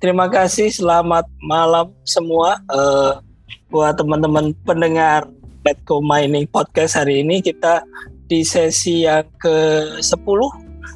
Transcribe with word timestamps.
terima 0.00 0.32
kasih. 0.32 0.72
Selamat 0.72 1.28
malam 1.44 1.92
semua 2.08 2.56
uh, 2.72 3.20
buat 3.68 4.00
teman-teman 4.00 4.56
pendengar 4.64 5.28
Letco 5.62 6.00
Mining 6.00 6.48
Podcast 6.48 6.96
hari 6.96 7.20
ini. 7.20 7.44
Kita 7.44 7.84
di 8.26 8.42
sesi 8.42 9.04
yang 9.04 9.28
ke-10 9.38 10.40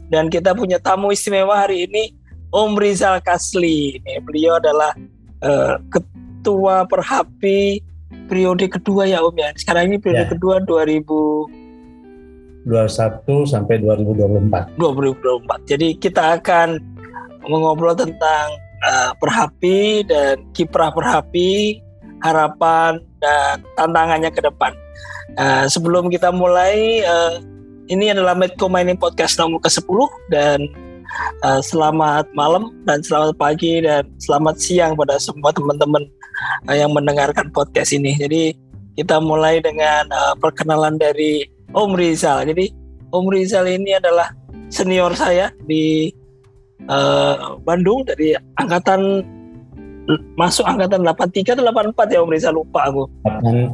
dan 0.08 0.32
kita 0.32 0.56
punya 0.56 0.80
tamu 0.80 1.12
istimewa 1.12 1.68
hari 1.68 1.84
ini 1.86 2.16
Om 2.50 2.74
Rizal 2.80 3.20
Kasli. 3.20 4.00
Ini 4.00 4.24
beliau 4.24 4.56
adalah 4.56 4.96
uh, 5.44 5.76
ketua 5.92 6.88
Perhapi 6.88 7.84
periode 8.24 8.72
kedua 8.72 9.04
ya 9.04 9.20
Om 9.20 9.36
ya. 9.36 9.52
Sekarang 9.54 9.92
ini 9.92 10.00
periode 10.00 10.26
ya. 10.26 10.32
kedua 10.32 10.64
2021 10.64 12.64
sampai 13.44 13.84
2024. 13.84 14.80
2024. 14.80 15.68
Jadi 15.68 16.00
kita 16.00 16.40
akan 16.40 16.80
mengobrol 17.44 17.92
tentang 17.92 18.63
uh, 18.84 19.10
Perhapi 19.16 20.04
dan 20.06 20.44
kiprah 20.52 20.92
Perhapi, 20.92 21.80
harapan 22.20 23.00
dan 23.18 23.64
tantangannya 23.76 24.30
ke 24.30 24.40
depan. 24.44 24.72
Uh, 25.40 25.64
sebelum 25.66 26.12
kita 26.12 26.30
mulai, 26.30 27.02
uh, 27.04 27.40
ini 27.88 28.12
adalah 28.12 28.36
Medco 28.36 28.68
Mining 28.68 29.00
Podcast 29.00 29.36
nomor 29.36 29.60
ke-10 29.64 29.98
dan 30.32 30.58
uh, 31.44 31.60
selamat 31.60 32.28
malam 32.32 32.72
dan 32.88 33.04
selamat 33.04 33.36
pagi 33.36 33.84
dan 33.84 34.08
selamat 34.20 34.56
siang 34.56 34.92
pada 34.96 35.20
semua 35.20 35.52
teman-teman 35.52 36.04
uh, 36.68 36.76
yang 36.76 36.92
mendengarkan 36.92 37.50
podcast 37.52 37.92
ini. 37.92 38.16
Jadi 38.16 38.56
kita 38.94 39.18
mulai 39.18 39.58
dengan 39.60 40.06
uh, 40.12 40.34
perkenalan 40.38 40.96
dari 40.96 41.44
Om 41.74 41.92
Rizal. 41.98 42.46
Jadi 42.46 42.70
Om 43.10 43.26
Rizal 43.30 43.66
ini 43.68 43.96
adalah 43.98 44.30
senior 44.70 45.12
saya 45.14 45.50
di 45.66 46.10
uh, 46.88 47.58
Bandung 47.62 48.04
dari 48.06 48.34
angkatan 48.58 49.24
masuk 50.36 50.68
angkatan 50.68 51.00
83 51.00 51.56
atau 51.56 51.64
84 51.64 52.12
ya 52.12 52.20
Om 52.20 52.30
Rizal 52.32 52.54
lupa 52.54 52.88
aku. 52.88 53.08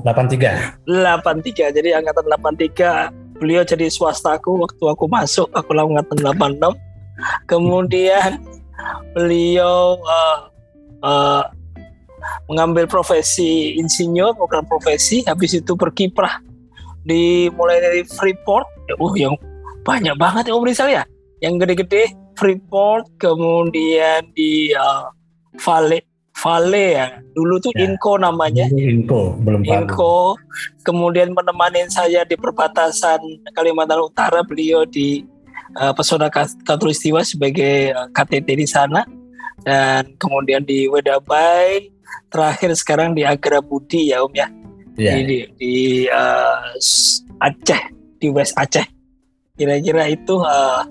83. 0.07 0.87
83. 0.87 1.75
Jadi 1.75 1.89
angkatan 1.91 2.25
83 2.31 3.41
beliau 3.41 3.65
jadi 3.65 3.89
swastaku 3.89 4.61
waktu 4.61 4.85
aku 4.85 5.05
masuk 5.11 5.49
aku 5.51 5.75
angkatan 5.75 6.19
86. 6.23 7.51
Kemudian 7.51 8.41
beliau 9.13 9.99
uh, 10.01 10.39
uh, 11.05 11.45
mengambil 12.47 12.87
profesi 12.87 13.77
insinyur, 13.77 14.37
bukan 14.37 14.65
profesi, 14.69 15.25
habis 15.25 15.57
itu 15.57 15.73
berkiprah 15.75 16.41
di 17.05 17.49
mulai 17.57 17.81
dari 17.81 18.01
Freeport, 18.05 18.69
uh 19.01 19.15
yang 19.17 19.35
banyak 19.85 20.15
banget 20.21 20.53
ya 20.53 20.55
Om 20.55 20.65
Rizal 20.65 20.89
ya, 20.93 21.05
yang 21.41 21.57
gede-gede 21.57 22.13
Freeport, 22.37 23.09
kemudian 23.19 24.27
di 24.35 24.73
uh, 24.75 25.11
Vale, 25.61 26.07
Vale 26.37 26.87
ya, 26.97 27.09
dulu 27.37 27.61
tuh 27.61 27.73
ya. 27.77 27.85
Inco 27.85 28.17
namanya. 28.17 28.67
Inco, 28.73 29.37
belum 29.45 29.61
Inco, 29.67 30.39
kemudian 30.87 31.37
menemani 31.37 31.85
saya 31.93 32.25
di 32.25 32.39
perbatasan 32.39 33.21
Kalimantan 33.53 34.01
Utara, 34.01 34.41
beliau 34.41 34.89
di 34.89 35.21
uh, 35.77 35.93
Pesona 35.93 36.33
Katulistiwa 36.65 37.21
sebagai 37.27 37.93
uh, 37.93 38.09
KTT 38.11 38.49
di 38.57 38.67
sana 38.67 39.05
dan 39.61 40.17
kemudian 40.17 40.65
di 40.65 40.89
Wedabai 40.89 41.93
terakhir 42.33 42.73
sekarang 42.73 43.13
di 43.13 43.27
Agra 43.27 43.61
Budi 43.61 44.15
ya 44.15 44.25
Om 44.25 44.33
ya. 44.33 44.49
Yeah. 44.97 45.17
Di, 45.17 45.23
di, 45.25 45.39
di 45.57 45.77
uh, 46.09 46.77
Aceh, 47.41 47.83
di 48.21 48.29
West 48.29 48.57
Aceh. 48.57 48.85
Kira-kira 49.57 50.09
itu 50.09 50.41
uh, 50.41 50.85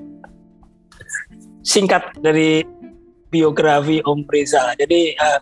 singkat 1.69 2.01
dari 2.17 2.65
biografi 3.29 4.01
Om 4.01 4.25
Rizal. 4.25 4.73
Jadi 4.73 5.13
uh, 5.21 5.39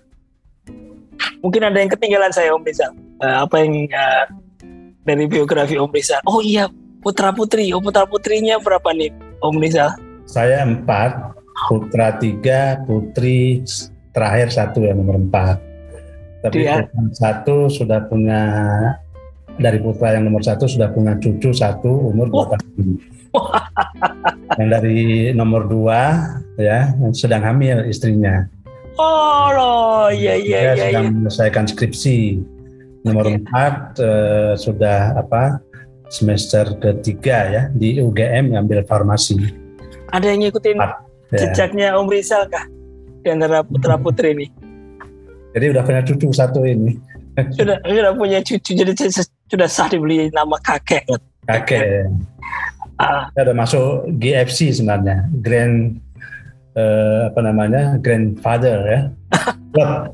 mungkin 1.39 1.63
ada 1.63 1.79
yang 1.79 1.88
ketinggalan 1.88 2.35
saya 2.35 2.51
Om 2.51 2.67
Rizal. 2.67 2.91
Uh, 3.23 3.47
apa 3.47 3.63
yang 3.63 3.88
uh, 3.95 4.25
dari 5.07 5.23
biografi 5.31 5.79
Om 5.79 5.91
Rizal? 5.95 6.19
Oh 6.27 6.43
iya, 6.43 6.67
putra 6.99 7.31
putri. 7.31 7.71
Oh 7.71 7.79
putra 7.79 8.03
putrinya 8.03 8.59
berapa 8.59 8.91
nih 8.91 9.16
Om 9.39 9.55
Rizal? 9.63 9.95
Saya 10.27 10.67
empat, 10.67 11.39
putra 11.71 12.19
tiga, 12.19 12.83
putri 12.83 13.63
terakhir 14.11 14.51
satu 14.51 14.83
yang 14.83 14.99
nomor 14.99 15.16
empat. 15.16 15.63
Tapi 16.43 16.67
ya. 16.67 16.83
satu 17.16 17.71
sudah 17.71 18.03
punya 18.11 18.43
dari 19.57 19.79
putra 19.79 20.13
yang 20.19 20.27
nomor 20.27 20.43
satu 20.43 20.69
sudah 20.69 20.91
punya 20.91 21.17
cucu 21.17 21.49
satu 21.55 22.11
umur 22.11 22.27
dua 22.27 22.43
oh. 22.43 22.47
tahun. 22.51 23.16
yang 24.59 24.69
dari 24.73 25.31
nomor 25.33 25.69
dua 25.69 26.33
ya 26.57 26.93
sedang 27.13 27.45
hamil 27.45 27.85
istrinya. 27.85 28.49
Oh 28.97 29.47
loh, 29.53 30.09
iya 30.09 30.33
iya 30.33 30.73
iya. 30.73 30.89
Sedang 30.89 31.05
ya. 31.05 31.11
menyelesaikan 31.13 31.65
skripsi. 31.69 32.41
Nomor 33.05 33.29
okay. 33.29 33.37
empat 33.39 33.75
uh, 34.01 34.53
sudah 34.57 35.15
apa 35.15 35.61
semester 36.09 36.75
ketiga 36.81 37.37
ya 37.47 37.63
di 37.71 38.01
UGM 38.01 38.57
ngambil 38.57 38.83
farmasi. 38.89 39.37
Ada 40.11 40.33
yang 40.33 40.49
ngikutin 40.49 40.75
empat, 40.81 40.91
ya. 41.35 41.39
jejaknya 41.45 41.87
Om 41.95 42.07
Rizal 42.09 42.49
kah 42.49 42.65
di 43.21 43.29
antara 43.29 43.61
putra 43.61 43.95
putri 43.99 44.33
ini? 44.33 44.47
Jadi 45.53 45.65
udah 45.71 45.83
punya 45.85 46.01
cucu 46.03 46.27
satu 46.33 46.65
ini. 46.65 46.97
sudah 47.57 47.77
sudah 47.85 48.13
punya 48.17 48.39
cucu 48.41 48.71
jadi 48.73 48.91
sudah 49.47 49.69
sah 49.69 49.87
dibeli 49.87 50.33
nama 50.33 50.57
kakek. 50.57 51.05
Kakek. 51.45 52.09
Uh, 52.97 53.30
udah 53.38 53.53
masuk 53.53 54.09
GFC 54.18 54.74
sebenarnya, 54.74 55.30
Grand 55.41 56.02
uh, 56.74 57.30
apa 57.30 57.40
namanya 57.46 58.02
grandfather 58.02 58.78
ya. 58.85 59.02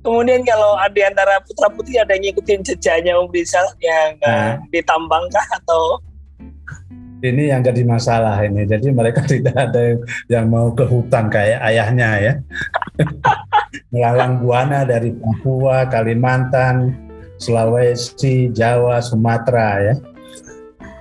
Kemudian 0.00 0.40
kalau 0.48 0.80
di 0.96 1.04
antara 1.04 1.38
putra 1.44 1.68
putri 1.68 2.00
ada 2.00 2.16
yang 2.16 2.32
ngikutin 2.32 2.64
jejaknya 2.64 3.20
Om 3.20 3.28
Rizal 3.30 3.68
yang 3.84 4.16
uh, 4.24 4.56
ditambang 4.72 5.28
kah 5.28 5.46
atau 5.60 6.00
ini 7.20 7.52
yang 7.52 7.60
jadi 7.60 7.84
masalah 7.84 8.40
ini. 8.40 8.64
Jadi 8.64 8.88
mereka 8.92 9.20
tidak 9.32 9.52
ada 9.52 10.00
yang 10.32 10.48
mau 10.48 10.72
ke 10.72 10.88
hutan 10.88 11.28
kayak 11.28 11.60
ayahnya 11.68 12.10
ya. 12.16 12.32
Melalang 13.92 14.40
buana 14.40 14.88
dari 14.88 15.12
Papua, 15.12 15.84
Kalimantan, 15.86 16.96
Sulawesi, 17.40 18.52
Jawa, 18.52 19.00
Sumatera 19.00 19.80
ya. 19.80 19.94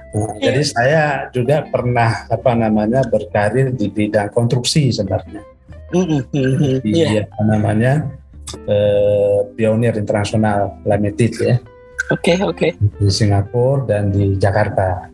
Nah, 0.10 0.42
jadi 0.42 0.62
saya 0.66 1.04
juga 1.30 1.62
pernah 1.70 2.26
apa 2.34 2.58
namanya 2.58 3.06
berkarir 3.06 3.70
di 3.76 3.94
bidang 3.94 4.34
konstruksi 4.34 4.90
sebenarnya. 4.90 5.46
Mm-hmm. 5.94 6.82
Di 6.82 6.92
yeah. 6.96 7.30
apa 7.30 7.42
namanya 7.46 7.94
eh, 8.66 9.40
pionir 9.54 9.94
internasional 10.00 10.82
Limited 10.88 11.34
ya. 11.38 11.56
Oke 12.10 12.34
okay, 12.34 12.38
oke. 12.42 12.58
Okay. 12.58 12.72
Di 12.98 13.10
Singapura 13.14 13.86
dan 13.86 14.10
di 14.10 14.34
Jakarta. 14.34 15.14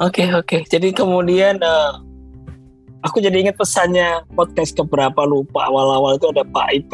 Oke 0.00 0.24
okay, 0.24 0.28
oke. 0.32 0.46
Okay. 0.48 0.60
Jadi 0.64 0.96
kemudian 0.96 1.60
uh, 1.60 2.00
aku 3.04 3.20
jadi 3.20 3.44
ingat 3.44 3.60
pesannya 3.60 4.24
podcast 4.32 4.72
keberapa 4.72 5.28
lupa 5.28 5.68
awal-awal 5.68 6.16
itu 6.16 6.32
ada 6.32 6.48
Pak 6.48 6.68
IP, 6.72 6.92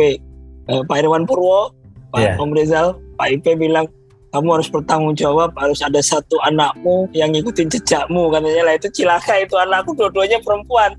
uh, 0.66 0.82
Pak 0.82 0.98
Irwan 0.98 1.30
Purwo, 1.30 1.70
Pak 2.12 2.20
yeah. 2.20 2.36
Om 2.36 2.52
Rizal, 2.52 3.00
Pak 3.16 3.28
IP 3.32 3.56
bilang 3.56 3.88
kamu 4.32 4.60
harus 4.60 4.68
bertanggung 4.68 5.16
jawab, 5.16 5.52
harus 5.56 5.80
ada 5.80 6.00
satu 6.00 6.40
anakmu 6.44 7.08
yang 7.12 7.32
ngikutin 7.32 7.68
jejakmu 7.68 8.32
katanya 8.32 8.62
lah 8.64 8.74
itu 8.76 8.88
cilaka 8.92 9.40
itu 9.40 9.56
anakku 9.56 9.92
dua-duanya 9.96 10.40
perempuan. 10.40 10.96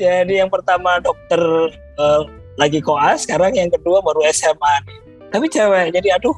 Jadi 0.00 0.40
yang 0.40 0.48
pertama 0.48 1.00
dokter 1.00 1.40
uh, 2.00 2.24
lagi 2.56 2.80
koas, 2.80 3.28
sekarang 3.28 3.52
yang 3.56 3.68
kedua 3.68 4.00
baru 4.00 4.24
SMA. 4.32 4.74
Tapi 5.28 5.46
cewek, 5.48 5.92
jadi 5.92 6.16
aduh 6.16 6.36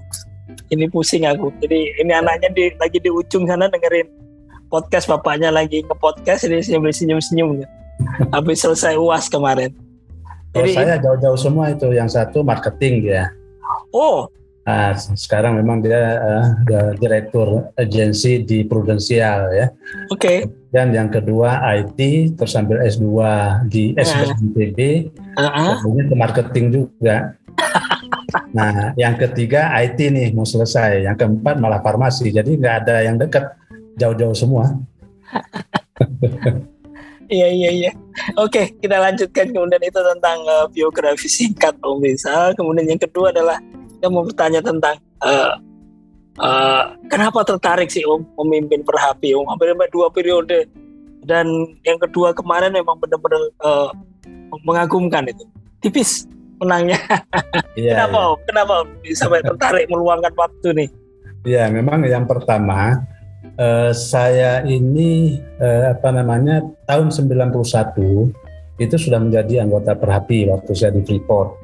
ini 0.71 0.91
pusing 0.91 1.27
aku. 1.27 1.51
Jadi 1.63 1.95
ini 2.03 2.13
anaknya 2.15 2.51
di, 2.51 2.75
lagi 2.79 2.99
di 2.99 3.11
ujung 3.11 3.47
sana 3.47 3.71
dengerin 3.71 4.23
podcast 4.73 5.05
bapaknya 5.05 5.53
lagi 5.53 5.85
nge-podcast 5.85 6.49
ini 6.49 6.65
senyum-senyum 6.65 7.61
habis 8.33 8.65
selesai 8.65 8.97
uas 8.97 9.29
kemarin 9.29 9.77
oh, 10.57 10.65
jadi 10.65 10.71
saya 10.73 10.97
jauh-jauh 10.97 11.37
semua 11.37 11.77
itu 11.77 11.93
yang 11.93 12.09
satu 12.09 12.41
marketing 12.41 13.05
dia 13.05 13.29
oh 13.93 14.29
Nah, 14.63 14.95
sekarang 14.95 15.59
memang 15.59 15.83
dia 15.83 16.23
uh, 16.23 16.95
direktur 16.95 17.75
agensi 17.75 18.47
di 18.47 18.63
Prudensial 18.63 19.51
ya. 19.51 19.67
Oke. 20.07 20.19
Okay. 20.23 20.39
Dan 20.71 20.95
yang 20.95 21.11
kedua 21.11 21.59
IT, 21.83 22.33
terus 22.39 22.55
ambil 22.55 22.87
S2 22.87 23.11
di 23.67 23.93
SBMPB, 23.99 24.79
uh 25.37 25.43
-huh. 25.45 25.75
kemudian 25.83 26.07
ke 26.09 26.17
marketing 26.17 26.67
juga. 26.71 27.35
nah, 28.57 28.95
yang 28.95 29.19
ketiga 29.19 29.75
IT 29.83 29.99
nih 29.99 30.31
mau 30.31 30.47
selesai, 30.47 31.11
yang 31.11 31.19
keempat 31.19 31.59
malah 31.59 31.83
farmasi. 31.83 32.31
Jadi 32.31 32.57
nggak 32.57 32.87
ada 32.87 33.03
yang 33.03 33.19
dekat 33.19 33.59
jauh-jauh 33.99 34.39
semua. 34.39 34.79
Iya 37.33 37.49
iya 37.49 37.71
iya. 37.73 37.93
Oke, 38.37 38.77
kita 38.77 39.01
lanjutkan 39.01 39.57
kemudian 39.57 39.81
itu 39.81 39.97
tentang 39.97 40.45
uh, 40.45 40.69
biografi 40.69 41.33
singkat 41.33 41.73
Om 41.81 42.05
Rizal. 42.05 42.53
Kemudian 42.53 42.93
yang 42.93 43.01
kedua 43.01 43.33
adalah 43.33 43.57
kita 43.97 44.13
mau 44.13 44.21
bertanya 44.21 44.61
tentang 44.61 45.01
uh, 45.25 45.57
uh, 46.37 46.93
kenapa 47.09 47.41
tertarik 47.49 47.89
sih 47.89 48.05
Om 48.05 48.21
memimpin 48.45 48.85
Perhapi 48.85 49.33
Om 49.33 49.49
hampir 49.49 49.73
dua 49.89 50.13
periode 50.13 50.69
dan 51.25 51.49
yang 51.89 51.97
kedua 51.97 52.37
kemarin 52.37 52.77
memang 52.77 53.01
benar-benar 53.01 53.41
uh, 53.65 53.89
mengagumkan 54.69 55.25
itu. 55.33 55.49
Tipis 55.81 56.29
menangnya. 56.61 57.01
Yeah, 57.73 58.05
Kenapa? 58.05 58.21
Yeah. 58.21 58.33
Kenapa 58.45 58.75
sampai 59.17 59.41
tertarik 59.41 59.87
meluangkan 59.89 60.37
waktu 60.37 60.69
nih? 60.77 60.89
Ya, 61.49 61.73
memang 61.73 62.05
yang 62.05 62.29
pertama 62.29 63.01
uh, 63.59 63.93
saya 63.93 64.63
ini 64.65 65.41
uh, 65.61 65.93
apa 65.95 66.09
namanya 66.15 66.63
tahun 66.87 67.11
91 67.11 67.63
itu 68.81 68.97
sudah 68.99 69.21
menjadi 69.21 69.63
anggota 69.63 69.95
Perhapi 69.95 70.49
waktu 70.51 70.73
saya 70.75 70.91
di 70.95 71.03
Freeport. 71.05 71.61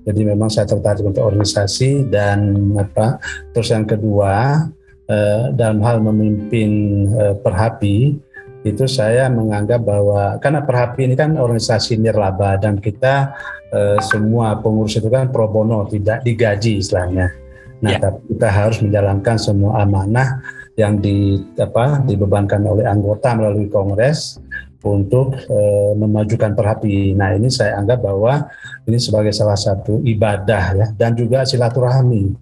Jadi 0.00 0.20
memang 0.24 0.48
saya 0.48 0.64
tertarik 0.64 1.04
untuk 1.04 1.28
organisasi 1.28 2.08
dan 2.08 2.72
apa. 2.80 3.20
Terus 3.52 3.68
yang 3.68 3.84
kedua 3.84 4.64
uh, 5.10 5.44
dalam 5.52 5.84
hal 5.84 6.00
memimpin 6.00 6.70
uh, 7.12 7.34
Perhapi 7.36 8.16
itu 8.60 8.84
saya 8.84 9.28
menganggap 9.32 9.80
bahwa 9.84 10.36
karena 10.40 10.60
Perhapi 10.64 11.08
ini 11.08 11.16
kan 11.16 11.36
organisasi 11.36 12.00
nirlaba 12.00 12.60
dan 12.60 12.80
kita 12.80 13.32
uh, 13.72 13.98
semua 14.00 14.56
pengurus 14.60 14.96
itu 15.00 15.08
kan 15.08 15.28
pro 15.32 15.48
bono 15.48 15.84
tidak 15.88 16.24
digaji 16.24 16.80
istilahnya. 16.80 17.32
Nah, 17.80 17.96
ya. 17.96 17.98
tapi 18.00 18.20
kita 18.36 18.48
harus 18.52 18.78
menjalankan 18.84 19.36
semua 19.40 19.80
amanah 19.80 20.59
yang 20.80 20.96
di 20.96 21.36
apa 21.60 22.00
dibebankan 22.00 22.64
oleh 22.64 22.88
anggota 22.88 23.36
melalui 23.36 23.68
kongres 23.68 24.40
untuk 24.80 25.36
uh, 25.36 25.92
memajukan 25.92 26.56
perhapi. 26.56 27.12
Nah, 27.12 27.36
ini 27.36 27.52
saya 27.52 27.76
anggap 27.76 28.00
bahwa 28.00 28.48
ini 28.88 28.96
sebagai 28.96 29.36
salah 29.36 29.60
satu 29.60 30.00
ibadah 30.00 30.64
ya 30.72 30.86
dan 30.96 31.12
juga 31.12 31.44
silaturahmi. 31.44 32.32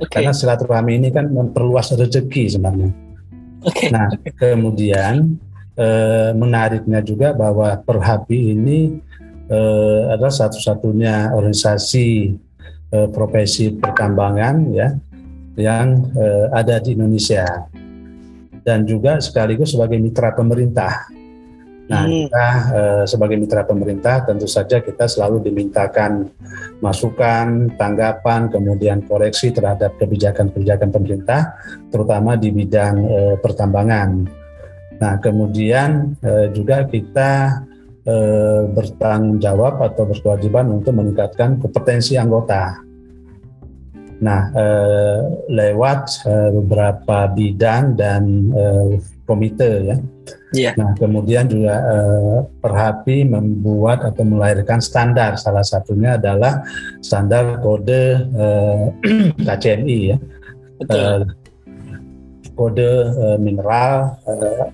Okay. 0.00 0.24
Karena 0.24 0.32
silaturahmi 0.32 0.96
ini 0.96 1.08
kan 1.12 1.28
memperluas 1.28 1.92
rezeki 1.92 2.56
sebenarnya. 2.56 2.90
Okay. 3.60 3.92
Nah, 3.92 4.08
kemudian 4.40 5.36
eh, 5.76 6.32
menariknya 6.32 7.04
juga 7.04 7.36
bahwa 7.36 7.76
Perhapi 7.76 8.56
ini 8.56 8.96
eh, 9.52 10.00
adalah 10.08 10.32
satu-satunya 10.32 11.36
organisasi 11.36 12.08
eh, 12.88 13.08
profesi 13.12 13.76
pertambangan 13.76 14.56
ya 14.72 14.96
yang 15.60 16.10
eh, 16.16 16.46
ada 16.56 16.80
di 16.80 16.96
Indonesia 16.96 17.68
dan 18.64 18.88
juga 18.88 19.20
sekaligus 19.20 19.76
sebagai 19.76 20.00
mitra 20.00 20.32
pemerintah. 20.32 21.12
Nah, 21.90 22.06
hmm. 22.06 22.30
kita 22.30 22.48
eh, 22.70 23.04
sebagai 23.10 23.34
mitra 23.34 23.66
pemerintah 23.66 24.22
tentu 24.22 24.46
saja 24.46 24.78
kita 24.78 25.10
selalu 25.10 25.42
dimintakan 25.42 26.30
masukan, 26.78 27.74
tanggapan, 27.74 28.46
kemudian 28.46 29.02
koreksi 29.04 29.50
terhadap 29.50 29.98
kebijakan-kebijakan 29.98 30.88
pemerintah, 30.94 31.58
terutama 31.90 32.38
di 32.38 32.54
bidang 32.54 32.94
eh, 33.04 33.36
pertambangan. 33.42 34.08
Nah, 35.02 35.18
kemudian 35.18 36.14
eh, 36.22 36.54
juga 36.54 36.86
kita 36.86 37.64
eh, 38.06 38.62
bertanggung 38.70 39.42
jawab 39.42 39.82
atau 39.82 40.06
berkewajiban 40.06 40.70
untuk 40.70 40.94
meningkatkan 40.94 41.58
kompetensi 41.58 42.14
anggota. 42.14 42.89
Nah, 44.20 44.52
eh, 44.52 45.20
lewat 45.48 46.28
eh, 46.28 46.50
beberapa 46.60 47.24
bidang 47.32 47.96
dan 47.96 48.52
eh, 48.52 49.00
komite 49.24 49.70
ya. 49.88 49.96
Yeah. 50.52 50.74
Nah, 50.76 50.92
kemudian 50.98 51.48
juga 51.48 51.74
eh, 51.80 52.38
Perhapi 52.60 53.24
membuat 53.24 54.04
atau 54.04 54.22
melahirkan 54.28 54.84
standar. 54.84 55.40
Salah 55.40 55.64
satunya 55.64 56.20
adalah 56.20 56.60
standar 57.00 57.64
kode 57.64 58.28
eh, 58.28 58.84
KCMI 59.46 59.98
ya. 60.12 60.16
Eh, 60.84 61.20
kode 62.52 62.90
eh, 63.08 63.38
mineral, 63.40 64.20
eh, 64.28 64.68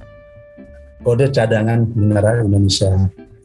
kode 1.07 1.31
cadangan 1.31 1.87
mineral 1.95 2.51
Indonesia. 2.51 2.91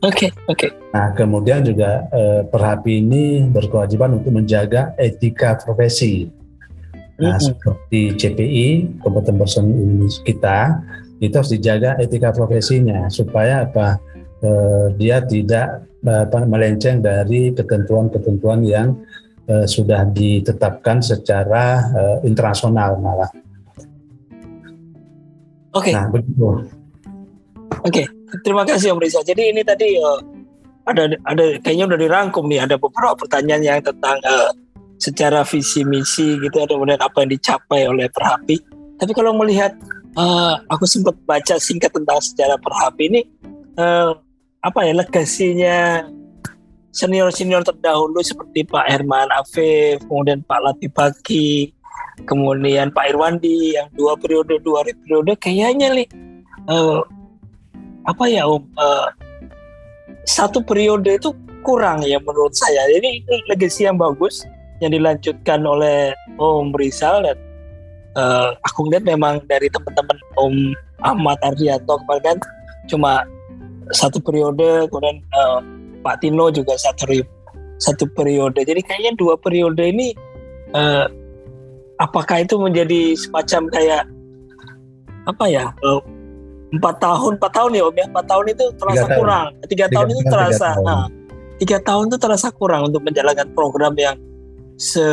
Oke, 0.01 0.27
okay, 0.27 0.29
oke. 0.49 0.57
Okay. 0.57 0.71
Nah, 0.97 1.13
kemudian 1.13 1.61
juga 1.61 2.09
eh, 2.09 2.41
Perhapi 2.49 3.05
ini 3.05 3.45
berkewajiban 3.45 4.17
untuk 4.17 4.33
menjaga 4.33 4.97
etika 4.97 5.61
profesi. 5.61 6.25
Nah, 7.21 7.37
mm-hmm. 7.37 7.45
seperti 7.45 8.01
CPI, 8.17 8.67
kompeten 8.97 9.37
person 9.37 9.65
kita, 10.25 10.81
itu 11.21 11.33
harus 11.37 11.53
dijaga 11.53 12.01
etika 12.01 12.33
profesinya 12.33 13.05
supaya 13.13 13.69
apa 13.69 14.01
eh, 14.41 14.87
dia 14.97 15.21
tidak 15.21 15.85
apa, 16.01 16.49
melenceng 16.49 17.05
dari 17.05 17.53
ketentuan-ketentuan 17.53 18.65
yang 18.65 18.97
eh, 19.45 19.69
sudah 19.69 20.09
ditetapkan 20.09 21.05
secara 21.05 21.93
eh, 21.93 22.17
internasional 22.25 22.97
malah. 22.97 23.29
Oke. 25.77 25.87
Okay. 25.87 25.93
Nah, 25.93 26.09
begitu. 26.09 26.41
Oke, 26.41 26.65
okay. 27.85 28.05
Terima 28.39 28.63
kasih 28.63 28.95
Om 28.95 29.01
Risa. 29.03 29.19
Jadi 29.21 29.51
ini 29.51 29.61
tadi 29.61 29.99
uh, 29.99 30.19
ada 30.87 31.11
ada 31.27 31.43
kayaknya 31.61 31.93
udah 31.93 31.99
dirangkum 31.99 32.47
nih 32.47 32.63
ada 32.63 32.75
beberapa 32.79 33.13
pertanyaan 33.13 33.61
yang 33.61 33.79
tentang 33.83 34.17
uh, 34.23 34.51
secara 35.01 35.41
visi 35.45 35.81
misi 35.81 36.37
gitu 36.37 36.61
ada 36.61 36.77
kemudian 36.77 37.01
apa 37.01 37.25
yang 37.25 37.31
dicapai 37.35 37.81
oleh 37.89 38.07
Perhapi. 38.09 38.57
Tapi 39.01 39.11
kalau 39.17 39.33
melihat 39.33 39.73
uh, 40.15 40.61
aku 40.69 40.85
sempat 40.85 41.17
baca 41.25 41.57
singkat 41.57 41.89
tentang 41.89 42.21
sejarah 42.21 42.57
Perhap 42.61 42.95
ini 43.01 43.25
uh, 43.81 44.13
apa 44.61 44.79
ya 44.85 44.93
legasinya 44.93 46.05
senior-senior 46.91 47.63
terdahulu 47.63 48.19
seperti 48.19 48.67
Pak 48.67 48.83
Herman 48.83 49.31
Afif, 49.31 50.03
kemudian 50.05 50.43
Pak 50.43 50.59
Latif 50.59 50.91
Baki, 50.91 51.71
kemudian 52.27 52.91
Pak 52.91 53.15
Irwandi 53.15 53.79
yang 53.79 53.87
dua 53.95 54.19
periode 54.19 54.59
dua 54.61 54.83
periode 54.85 55.33
kayaknya 55.39 55.87
nih 55.95 56.07
uh, 56.67 57.01
apa 58.07 58.23
ya 58.25 58.47
Om 58.47 58.63
uh, 58.77 59.07
satu 60.25 60.61
periode 60.61 61.17
itu 61.17 61.33
kurang 61.61 62.01
ya 62.05 62.17
menurut 62.21 62.53
saya. 62.53 62.89
Jadi 62.89 63.21
ini 63.21 63.35
legasi 63.49 63.85
yang 63.85 63.97
bagus 64.01 64.45
yang 64.81 64.93
dilanjutkan 64.93 65.61
oleh 65.61 66.13
Om 66.41 66.73
Rizal 66.73 67.21
dan 67.25 67.37
uh, 68.17 68.57
aku 68.65 68.89
lihat 68.89 69.05
memang 69.05 69.39
dari 69.45 69.69
teman-teman 69.69 70.17
Om 70.35 70.55
Ahmad 71.05 71.37
Ardianto 71.45 72.01
kemarin 72.05 72.37
cuma 72.89 73.25
satu 73.93 74.17
periode 74.17 74.89
kemudian 74.89 75.21
uh, 75.37 75.61
Pak 76.01 76.25
Tino 76.25 76.49
juga 76.49 76.73
satu 76.81 77.21
satu 77.77 78.09
periode 78.13 78.61
jadi 78.65 78.81
kayaknya 78.81 79.13
dua 79.17 79.37
periode 79.37 79.81
ini 79.81 80.13
uh, 80.73 81.05
apakah 82.01 82.41
itu 82.41 82.57
menjadi 82.57 83.13
semacam 83.17 83.69
kayak 83.69 84.03
apa 85.29 85.45
ya 85.45 85.69
empat 86.71 86.95
tahun 87.03 87.31
empat 87.35 87.51
tahun 87.51 87.71
ya 87.75 87.83
om 87.83 87.95
ya 87.95 88.05
empat 88.07 88.25
tahun 88.31 88.45
itu 88.55 88.65
terasa 88.79 89.05
tiga 89.05 89.17
kurang 89.19 89.47
tahun. 89.51 89.67
tiga, 89.67 89.85
tahun 89.91 90.07
itu 90.07 90.21
terasa 90.23 90.69
tiga 90.71 90.79
tahun. 90.79 90.87
Nah, 90.87 91.07
tiga 91.61 91.77
tahun 91.83 92.03
itu 92.09 92.17
terasa 92.17 92.47
kurang 92.55 92.81
untuk 92.89 93.01
menjalankan 93.05 93.47
program 93.53 93.93
yang 93.99 94.15
se 94.79 95.05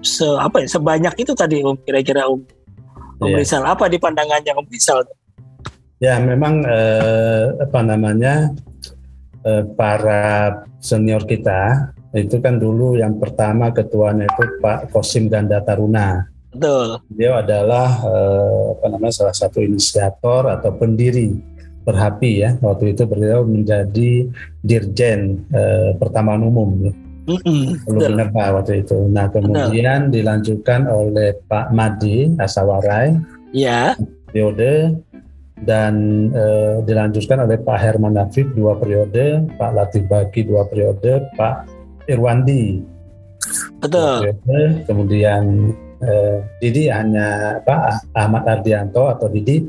se 0.00 0.26
apa 0.40 0.64
ya 0.64 0.68
sebanyak 0.70 1.14
itu 1.20 1.32
tadi 1.36 1.60
Om 1.60 1.76
kira-kira 1.84 2.26
Om 2.26 2.40
Om 3.22 3.28
yeah. 3.28 3.38
Rizal 3.38 3.62
apa 3.66 3.86
di 3.92 3.98
pandangannya 4.00 4.52
Om 4.56 4.66
Rizal? 4.70 5.04
Ya 6.02 6.18
memang 6.18 6.64
eh, 6.66 7.46
apa 7.62 7.80
namanya 7.84 8.50
eh, 9.46 9.62
para 9.78 10.50
senior 10.82 11.22
kita 11.28 11.92
itu 12.12 12.40
kan 12.42 12.58
dulu 12.58 12.98
yang 12.98 13.16
pertama 13.16 13.72
ketuanya 13.72 14.26
itu 14.26 14.44
Pak 14.60 14.90
Kosim 14.90 15.28
Ganda 15.28 15.60
Taruna. 15.64 16.31
Betul. 16.52 16.88
Dia 17.16 17.40
adalah 17.40 17.88
eh, 18.04 18.62
apa 18.76 18.86
namanya 18.92 19.14
salah 19.14 19.36
satu 19.36 19.58
inisiator 19.64 20.48
atau 20.52 20.70
pendiri 20.76 21.52
Perhapi 21.82 22.46
ya 22.46 22.54
waktu 22.62 22.94
itu 22.94 23.02
beliau 23.10 23.42
menjadi 23.42 24.30
dirjen 24.62 25.42
eh, 25.50 25.90
pertamaan 25.98 26.46
umum. 26.46 26.70
Ya 26.78 26.94
Mm-hmm. 27.22 27.86
Belum 27.86 28.18
Pak 28.34 28.48
waktu 28.50 28.82
itu. 28.82 28.98
Nah 29.06 29.30
kemudian 29.30 30.10
Betul. 30.10 30.14
dilanjutkan 30.18 30.90
oleh 30.90 31.38
Pak 31.46 31.70
Madi 31.70 32.34
Asawarai. 32.34 33.14
Ya. 33.54 33.94
Periode 34.26 34.98
dan 35.62 35.94
eh, 36.34 36.82
dilanjutkan 36.82 37.46
oleh 37.46 37.62
Pak 37.62 37.78
Herman 37.78 38.18
Nafif 38.18 38.50
dua 38.58 38.74
periode, 38.74 39.46
Pak 39.54 39.70
Latif 39.70 40.02
Baki 40.10 40.50
dua 40.50 40.66
periode, 40.66 41.22
Pak 41.38 41.70
Irwandi. 42.10 42.82
Betul. 43.78 44.26
Periode. 44.26 44.62
Kemudian 44.90 45.70
eh, 46.02 46.38
Didi 46.58 46.90
hanya 46.90 47.58
Pak 47.62 48.12
Ahmad 48.14 48.44
Ardianto 48.46 49.08
atau 49.08 49.30
Didi 49.30 49.62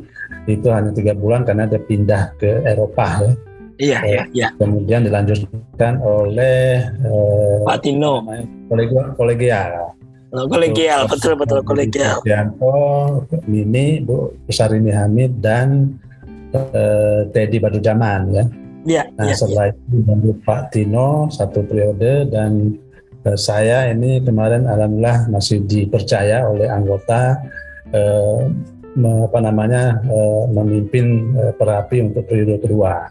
itu 0.50 0.68
hanya 0.68 0.92
tiga 0.92 1.16
bulan 1.16 1.48
karena 1.48 1.70
dia 1.70 1.80
pindah 1.80 2.36
ke 2.36 2.66
Eropa 2.68 3.24
ya. 3.24 3.32
Iya, 3.74 4.00
eh, 4.06 4.10
iya, 4.14 4.24
iya. 4.32 4.48
Kemudian 4.62 5.02
dilanjutkan 5.02 5.98
oleh 6.02 6.86
eh, 6.88 7.58
Pak 7.66 7.78
Tino. 7.82 8.22
Kolegial. 8.70 9.18
kolegial. 9.18 9.70
Oh, 10.34 10.50
kolegial, 10.50 11.06
betul 11.06 11.38
betul 11.38 11.62
kolegial. 11.62 12.18
Yanto, 12.26 12.74
Mini, 13.46 14.02
Bu 14.02 14.34
Besarini 14.50 14.90
Hamid 14.90 15.38
dan 15.42 15.94
eh, 16.54 17.30
Teddy 17.30 17.62
Jaman 17.82 18.22
ya. 18.34 18.46
Iya. 18.84 19.04
Nah 19.16 19.32
ya, 19.32 19.36
setelah 19.38 19.68
ya. 19.72 19.74
itu 19.96 20.32
Pak 20.44 20.62
Tino 20.76 21.32
satu 21.32 21.64
periode 21.64 22.28
dan 22.28 22.76
saya 23.40 23.88
ini 23.88 24.20
kemarin 24.20 24.68
alhamdulillah 24.68 25.32
masih 25.32 25.64
dipercaya 25.64 26.44
oleh 26.44 26.68
anggota 26.68 27.40
eh, 27.96 28.42
apa 29.02 29.40
namanya 29.42 29.98
uh, 30.06 30.46
memimpin 30.54 31.34
uh, 31.34 31.54
Perapi 31.58 32.06
untuk 32.06 32.30
periode 32.30 32.62
kedua. 32.62 33.10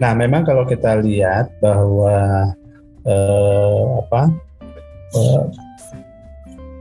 Nah, 0.00 0.16
memang 0.16 0.48
kalau 0.48 0.64
kita 0.64 0.96
lihat 0.96 1.52
bahwa 1.60 2.48
uh, 3.04 3.84
apa 4.00 4.22
uh, 5.12 5.44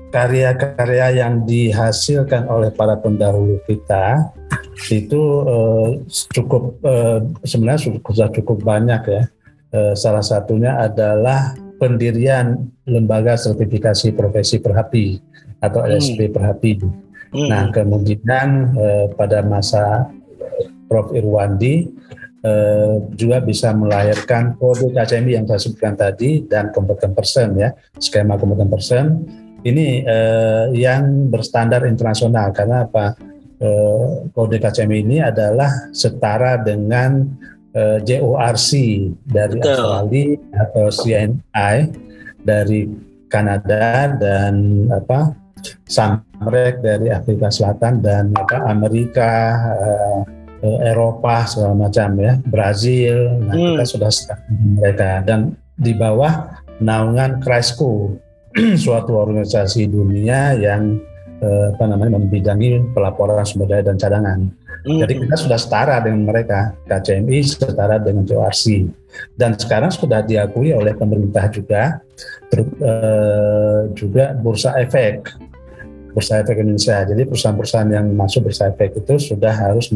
karya-karya 0.10 1.20
yang 1.20 1.44
dihasilkan 1.44 2.48
oleh 2.48 2.72
para 2.72 2.96
pendahulu 2.96 3.60
kita 3.68 4.32
itu 4.88 5.20
uh, 5.44 6.00
cukup 6.32 6.80
uh, 6.88 7.20
sebenarnya 7.44 7.92
sudah 8.00 8.30
cukup 8.32 8.64
banyak 8.64 9.04
ya. 9.04 9.24
Uh, 9.70 9.94
salah 9.94 10.24
satunya 10.24 10.80
adalah 10.82 11.54
pendirian 11.80 12.70
lembaga 12.84 13.40
sertifikasi 13.40 14.12
profesi 14.14 14.60
perhapi 14.60 15.18
atau 15.64 15.82
LSP 15.88 16.30
hmm. 16.30 16.36
perhapi. 16.36 16.72
Hmm. 17.30 17.48
Nah, 17.48 17.64
kemudian 17.72 18.76
uh, 18.76 19.06
pada 19.16 19.40
masa 19.46 20.12
Prof 20.90 21.14
Irwandi 21.14 21.88
uh, 22.44 23.08
juga 23.14 23.40
bisa 23.40 23.72
melahirkan 23.72 24.58
kode 24.58 24.92
KCMI 24.92 25.32
yang 25.40 25.46
saya 25.46 25.62
sebutkan 25.62 25.94
tadi 25.96 26.44
dan 26.44 26.74
kompeten 26.74 27.14
persen 27.14 27.56
ya, 27.56 27.70
skema 28.02 28.36
kompeten 28.36 28.70
persen 28.70 29.06
ini 29.64 30.04
uh, 30.08 30.72
yang 30.72 31.28
berstandar 31.28 31.84
internasional 31.88 32.52
karena 32.56 32.88
apa? 32.88 33.16
Uh, 33.60 34.32
kode 34.32 34.56
KCMI 34.56 35.04
ini 35.04 35.18
adalah 35.20 35.92
setara 35.92 36.56
dengan 36.64 37.28
uh, 37.76 37.98
JORC 38.02 38.72
dari 39.26 39.60
Betul. 39.60 39.70
Australia 39.74 40.28
atau 40.58 40.86
CNI 40.90 41.76
dari 42.42 42.82
Kanada 43.30 44.16
dan 44.18 44.88
apa 44.90 45.36
Samrek 45.86 46.80
dari 46.80 47.12
Afrika 47.12 47.52
Selatan 47.52 48.00
dan 48.00 48.32
apa 48.34 48.64
Amerika, 48.72 49.60
uh, 49.76 50.22
Eropa 50.60 51.48
segala 51.48 51.76
macam 51.88 52.20
ya, 52.20 52.40
Brazil. 52.48 53.44
Nah 53.44 53.56
hmm. 53.56 53.76
kita 53.76 53.86
sudah 53.88 54.12
mereka 54.80 55.24
dan 55.24 55.56
di 55.76 55.96
bawah 55.96 56.52
naungan 56.80 57.44
Cresco, 57.44 58.16
suatu 58.84 59.20
organisasi 59.20 59.88
dunia 59.88 60.56
yang 60.60 61.00
apa 61.40 61.88
namanya 61.88 62.20
membidangi 62.20 62.92
pelaporan 62.92 63.48
sumber 63.48 63.72
daya 63.72 63.88
dan 63.88 63.96
cadangan. 63.96 64.52
Hmm. 64.88 65.00
Jadi 65.04 65.14
kita 65.28 65.36
sudah 65.36 65.60
setara 65.60 66.00
dengan 66.00 66.30
mereka, 66.30 66.72
KCMI 66.88 67.40
setara 67.44 68.00
dengan 68.00 68.24
JORC. 68.24 68.88
Dan 69.36 69.58
sekarang 69.60 69.92
sudah 69.92 70.24
diakui 70.24 70.72
oleh 70.72 70.96
pemerintah 70.96 71.52
juga, 71.52 72.00
ter, 72.48 72.64
uh, 72.64 73.92
juga 73.92 74.32
bursa 74.40 74.80
efek 74.80 75.50
bursa 76.14 76.42
efek 76.42 76.60
Indonesia. 76.60 77.06
Jadi 77.06 77.22
perusahaan-perusahaan 77.26 77.90
yang 77.94 78.06
masuk 78.18 78.50
bursa 78.50 78.74
efek 78.74 78.98
itu 78.98 79.16
sudah 79.34 79.54
harus 79.54 79.94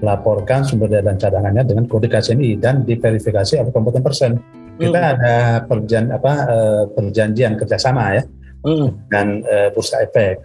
melaporkan 0.00 0.62
sumber 0.62 0.88
daya 0.88 1.12
dan 1.12 1.18
cadangannya 1.18 1.62
dengan 1.66 1.84
kode 1.90 2.08
KCMI 2.08 2.62
dan 2.62 2.86
diverifikasi 2.86 3.60
oleh 3.60 3.72
kompeten 3.74 4.02
persen. 4.02 4.38
Kita 4.78 4.98
hmm. 4.98 5.12
ada 5.18 5.34
perjan 5.68 6.04
apa 6.08 6.32
uh, 6.48 6.82
perjanjian 6.94 7.60
kerjasama 7.60 8.16
ya 8.16 8.22
hmm. 8.64 8.88
dan 9.12 9.44
uh, 9.44 9.68
bursa 9.74 10.00
efek. 10.00 10.40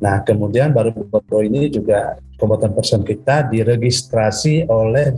Nah 0.00 0.24
kemudian 0.24 0.72
baru 0.72 0.96
baru 0.96 1.44
ini 1.44 1.68
juga 1.68 2.16
kompeten 2.40 2.72
persen 2.72 3.04
kita 3.04 3.52
diregistrasi 3.52 4.64
oleh 4.66 5.12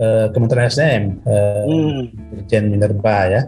uh, 0.00 0.32
Kementerian 0.32 0.72
SDM, 0.72 1.04
uh, 1.28 1.62
hmm. 1.68 2.00
Dirjen 2.32 2.64
Minerba 2.72 3.18
ya 3.28 3.42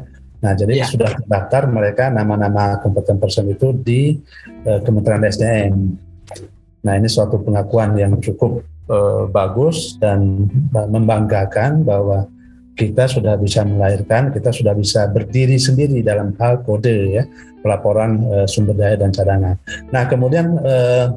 Nah, 0.45 0.53
jadi 0.53 0.85
ya. 0.85 0.85
sudah 0.85 1.09
terdaftar 1.17 1.73
mereka 1.73 2.13
nama-nama 2.13 2.77
kompeten 2.85 3.17
person 3.17 3.49
itu 3.49 3.73
di 3.73 4.21
uh, 4.69 4.77
Kementerian 4.85 5.25
SDM. 5.25 5.75
Nah, 6.85 7.01
ini 7.01 7.09
suatu 7.09 7.41
pengakuan 7.41 7.97
yang 7.97 8.21
cukup 8.21 8.61
uh, 8.93 9.25
bagus 9.25 9.97
dan 9.97 10.45
membanggakan 10.69 11.81
bahwa 11.81 12.29
kita 12.77 13.09
sudah 13.09 13.41
bisa 13.41 13.65
melahirkan, 13.65 14.37
kita 14.37 14.53
sudah 14.53 14.77
bisa 14.77 15.09
berdiri 15.09 15.57
sendiri 15.57 16.05
dalam 16.05 16.37
hal 16.37 16.61
kode 16.61 17.17
ya, 17.17 17.25
pelaporan 17.65 18.21
uh, 18.29 18.45
sumber 18.45 18.77
daya 18.77 19.01
dan 19.01 19.17
cadangan. 19.17 19.57
Nah, 19.97 20.05
kemudian 20.05 20.61
uh, 20.61 21.09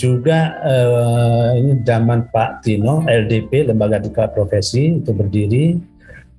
juga 0.00 0.56
uh, 0.64 1.52
ini 1.60 1.84
zaman 1.84 2.32
Pak 2.32 2.64
Tino 2.64 3.04
LDP 3.04 3.68
Lembaga 3.68 4.00
Diklat 4.00 4.32
Profesi 4.32 4.96
itu 4.96 5.12
berdiri. 5.12 5.76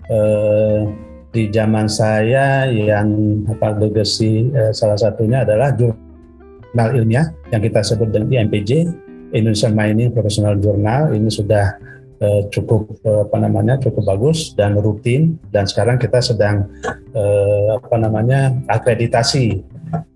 Uh, 0.09 0.89
di 1.31 1.47
zaman 1.47 1.87
saya 1.87 2.67
yang 2.67 3.07
apa 3.47 3.71
legacy 3.79 4.51
eh, 4.51 4.75
salah 4.75 4.99
satunya 4.99 5.47
adalah 5.47 5.71
jurnal 5.71 6.89
ilmiah 6.91 7.31
yang 7.55 7.63
kita 7.63 7.79
sebut 7.79 8.11
dengan 8.11 8.27
IMPJ 8.27 8.91
Indonesian 9.31 9.71
Mining 9.71 10.11
Professional 10.11 10.59
Journal. 10.59 11.15
Ini 11.15 11.31
sudah 11.31 11.79
eh, 12.19 12.41
cukup 12.51 12.99
eh, 13.07 13.23
apa 13.23 13.37
namanya 13.39 13.79
cukup 13.79 14.11
bagus 14.11 14.51
dan 14.59 14.75
rutin. 14.75 15.39
Dan 15.55 15.63
sekarang 15.63 16.03
kita 16.03 16.19
sedang 16.19 16.67
eh, 17.15 17.67
apa 17.79 17.95
namanya 17.95 18.51
akreditasi 18.67 19.63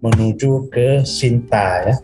menuju 0.04 0.68
ke 0.68 1.04
Sinta 1.08 1.84
ya 1.84 1.96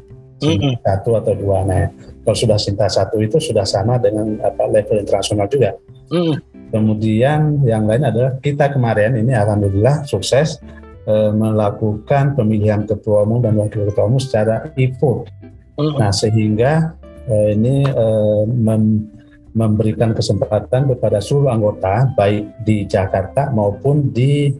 mm-hmm. 0.49 0.73
satu 0.81 1.09
atau 1.21 1.33
dua 1.37 1.61
nah 1.65 1.85
kalau 2.21 2.37
sudah 2.37 2.57
Sinta 2.57 2.89
satu 2.89 3.21
itu 3.21 3.37
sudah 3.37 3.65
sama 3.65 4.01
dengan 4.01 4.37
apa 4.41 4.65
level 4.65 5.01
internasional 5.01 5.45
juga 5.45 5.77
mm-hmm 6.09 6.51
Kemudian 6.71 7.67
yang 7.67 7.83
lain 7.83 8.07
adalah 8.07 8.39
kita 8.39 8.71
kemarin 8.71 9.19
ini 9.19 9.35
alhamdulillah 9.35 10.07
sukses 10.07 10.55
e, 11.03 11.13
melakukan 11.35 12.31
pemilihan 12.31 12.87
ketua 12.87 13.27
umum 13.27 13.43
dan 13.43 13.59
wakil 13.59 13.91
ketua 13.91 14.07
umum 14.07 14.23
secara 14.23 14.71
e-vote. 14.79 15.27
Hmm. 15.75 15.99
Nah 15.99 16.15
sehingga 16.15 16.95
e, 17.27 17.59
ini 17.59 17.83
e, 17.83 18.07
mem, 18.47 19.03
memberikan 19.51 20.15
kesempatan 20.15 20.87
kepada 20.95 21.19
seluruh 21.19 21.51
anggota 21.51 22.07
baik 22.15 22.63
di 22.63 22.87
Jakarta 22.87 23.51
maupun 23.51 24.15
di 24.15 24.55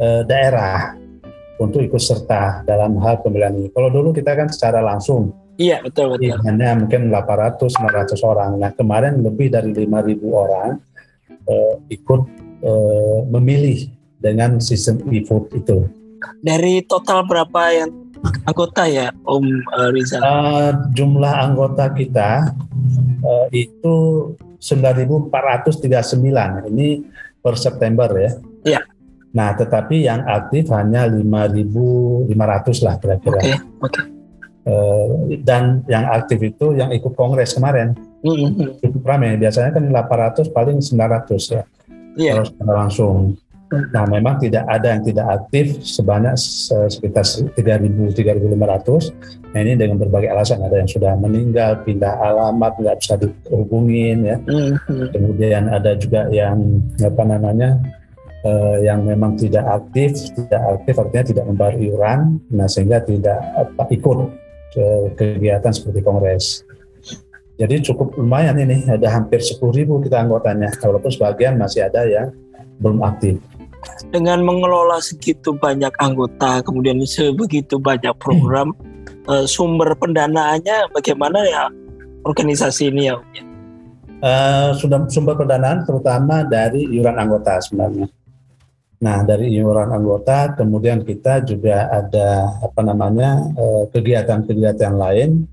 e, 0.00 0.08
daerah 0.24 0.96
untuk 1.60 1.84
ikut 1.84 2.00
serta 2.00 2.64
dalam 2.64 2.96
hal 3.04 3.20
pemilihan 3.20 3.52
ini. 3.52 3.68
Kalau 3.68 3.92
dulu 3.92 4.16
kita 4.16 4.32
kan 4.32 4.48
secara 4.48 4.80
langsung 4.80 5.30
Iya 5.60 5.84
betul 5.84 6.16
betul. 6.16 6.40
Hanya 6.48 6.72
mungkin 6.72 7.12
800 7.12 7.68
900 7.76 8.16
orang. 8.24 8.56
Nah 8.56 8.72
kemarin 8.72 9.20
lebih 9.20 9.52
dari 9.52 9.76
5.000 9.76 10.24
orang 10.32 10.80
uh, 11.44 11.74
ikut 11.92 12.20
uh, 12.64 13.28
memilih 13.28 13.92
dengan 14.16 14.56
sistem 14.56 15.04
e-vote 15.12 15.52
itu. 15.52 15.84
Dari 16.40 16.80
total 16.88 17.28
berapa 17.28 17.76
yang 17.76 17.92
anggota 18.48 18.88
ya 18.88 19.12
Om 19.28 19.44
uh, 19.76 19.92
Rizal? 19.92 20.24
Uh, 20.24 20.72
jumlah 20.96 21.28
anggota 21.28 21.92
kita 21.92 22.56
uh, 23.20 23.46
itu 23.52 23.96
9.439. 24.64 25.28
Ini 26.72 26.88
per 27.44 27.60
September 27.60 28.08
ya. 28.16 28.32
Iya. 28.64 28.80
Nah, 29.30 29.54
tetapi 29.54 30.10
yang 30.10 30.26
aktif 30.26 30.66
hanya 30.74 31.06
5.500 31.06 32.86
lah 32.86 32.94
kira-kira. 32.98 33.38
Oke, 33.38 33.46
okay. 33.46 33.58
Okay. 33.86 34.04
Uh, 34.60 35.40
dan 35.40 35.80
yang 35.88 36.04
aktif 36.12 36.36
itu 36.44 36.76
yang 36.76 36.92
ikut 36.92 37.16
kongres 37.16 37.56
kemarin 37.56 37.96
mm-hmm. 38.26 38.82
cukup 38.82 39.02
ramai. 39.06 39.38
Biasanya 39.38 39.70
kan 39.70 39.86
800 39.86 40.50
paling 40.50 40.82
900 40.82 41.54
ya. 41.54 41.62
Yeah. 42.18 42.34
Kalau 42.38 42.44
secara 42.46 42.72
langsung. 42.86 43.38
Nah, 43.70 44.02
memang 44.02 44.42
tidak 44.42 44.66
ada 44.66 44.98
yang 44.98 45.06
tidak 45.06 45.26
aktif 45.30 45.78
sebanyak 45.86 46.34
sekitar 46.90 47.22
3.000 47.22 47.54
3.500. 47.54 49.54
Nah, 49.54 49.58
ini 49.62 49.78
dengan 49.78 50.02
berbagai 50.02 50.26
alasan 50.26 50.66
ada 50.66 50.74
yang 50.74 50.90
sudah 50.90 51.14
meninggal, 51.14 51.78
pindah 51.86 52.18
alamat, 52.18 52.82
nggak 52.82 52.98
bisa 52.98 53.14
dihubungin 53.14 54.26
ya. 54.26 54.42
Mm-hmm. 54.42 55.14
Kemudian 55.14 55.70
ada 55.70 55.94
juga 55.94 56.26
yang 56.34 56.82
apa 56.98 57.22
namanya 57.22 57.78
uh, 58.44 58.76
yang 58.80 59.04
memang 59.04 59.36
tidak 59.36 59.64
aktif, 59.66 60.32
tidak 60.36 60.62
aktif 60.78 60.94
artinya 60.96 61.24
tidak 61.24 61.44
membayar 61.48 61.76
iuran, 61.76 62.20
nah 62.52 62.66
sehingga 62.68 63.02
tidak 63.04 63.38
apa, 63.56 63.84
ikut 63.92 64.18
ke 64.70 64.86
kegiatan 65.18 65.72
seperti 65.74 66.00
kongres. 66.00 66.46
Jadi 67.60 67.92
cukup 67.92 68.16
lumayan 68.16 68.56
ini, 68.56 68.88
ada 68.88 69.12
hampir 69.12 69.44
10 69.44 69.60
ribu 69.76 70.00
kita 70.00 70.16
anggotanya, 70.24 70.72
walaupun 70.80 71.12
sebagian 71.12 71.60
masih 71.60 71.84
ada 71.84 72.08
yang 72.08 72.32
belum 72.80 73.04
aktif. 73.04 73.36
Dengan 74.08 74.40
mengelola 74.44 74.96
segitu 75.00 75.52
banyak 75.56 75.92
anggota, 76.00 76.64
kemudian 76.64 77.00
sebegitu 77.04 77.76
banyak 77.76 78.16
program, 78.16 78.72
hmm. 79.28 79.44
sumber 79.44 79.92
pendanaannya 79.96 80.88
bagaimana 80.96 81.44
ya 81.44 81.68
organisasi 82.24 82.88
ini 82.92 83.12
ya? 83.12 83.16
Uh, 84.20 84.76
sudah 84.76 85.08
sumber 85.08 85.32
pendanaan 85.32 85.80
terutama 85.88 86.44
dari 86.44 86.84
iuran 86.92 87.16
anggota 87.16 87.56
sebenarnya. 87.60 88.08
Nah 89.00 89.24
dari 89.24 89.56
iuran 89.56 89.96
anggota, 89.96 90.52
kemudian 90.52 91.00
kita 91.00 91.40
juga 91.40 91.88
ada 91.88 92.60
apa 92.60 92.80
namanya 92.84 93.48
eh, 93.56 93.84
kegiatan-kegiatan 93.88 94.92
lain 94.92 95.48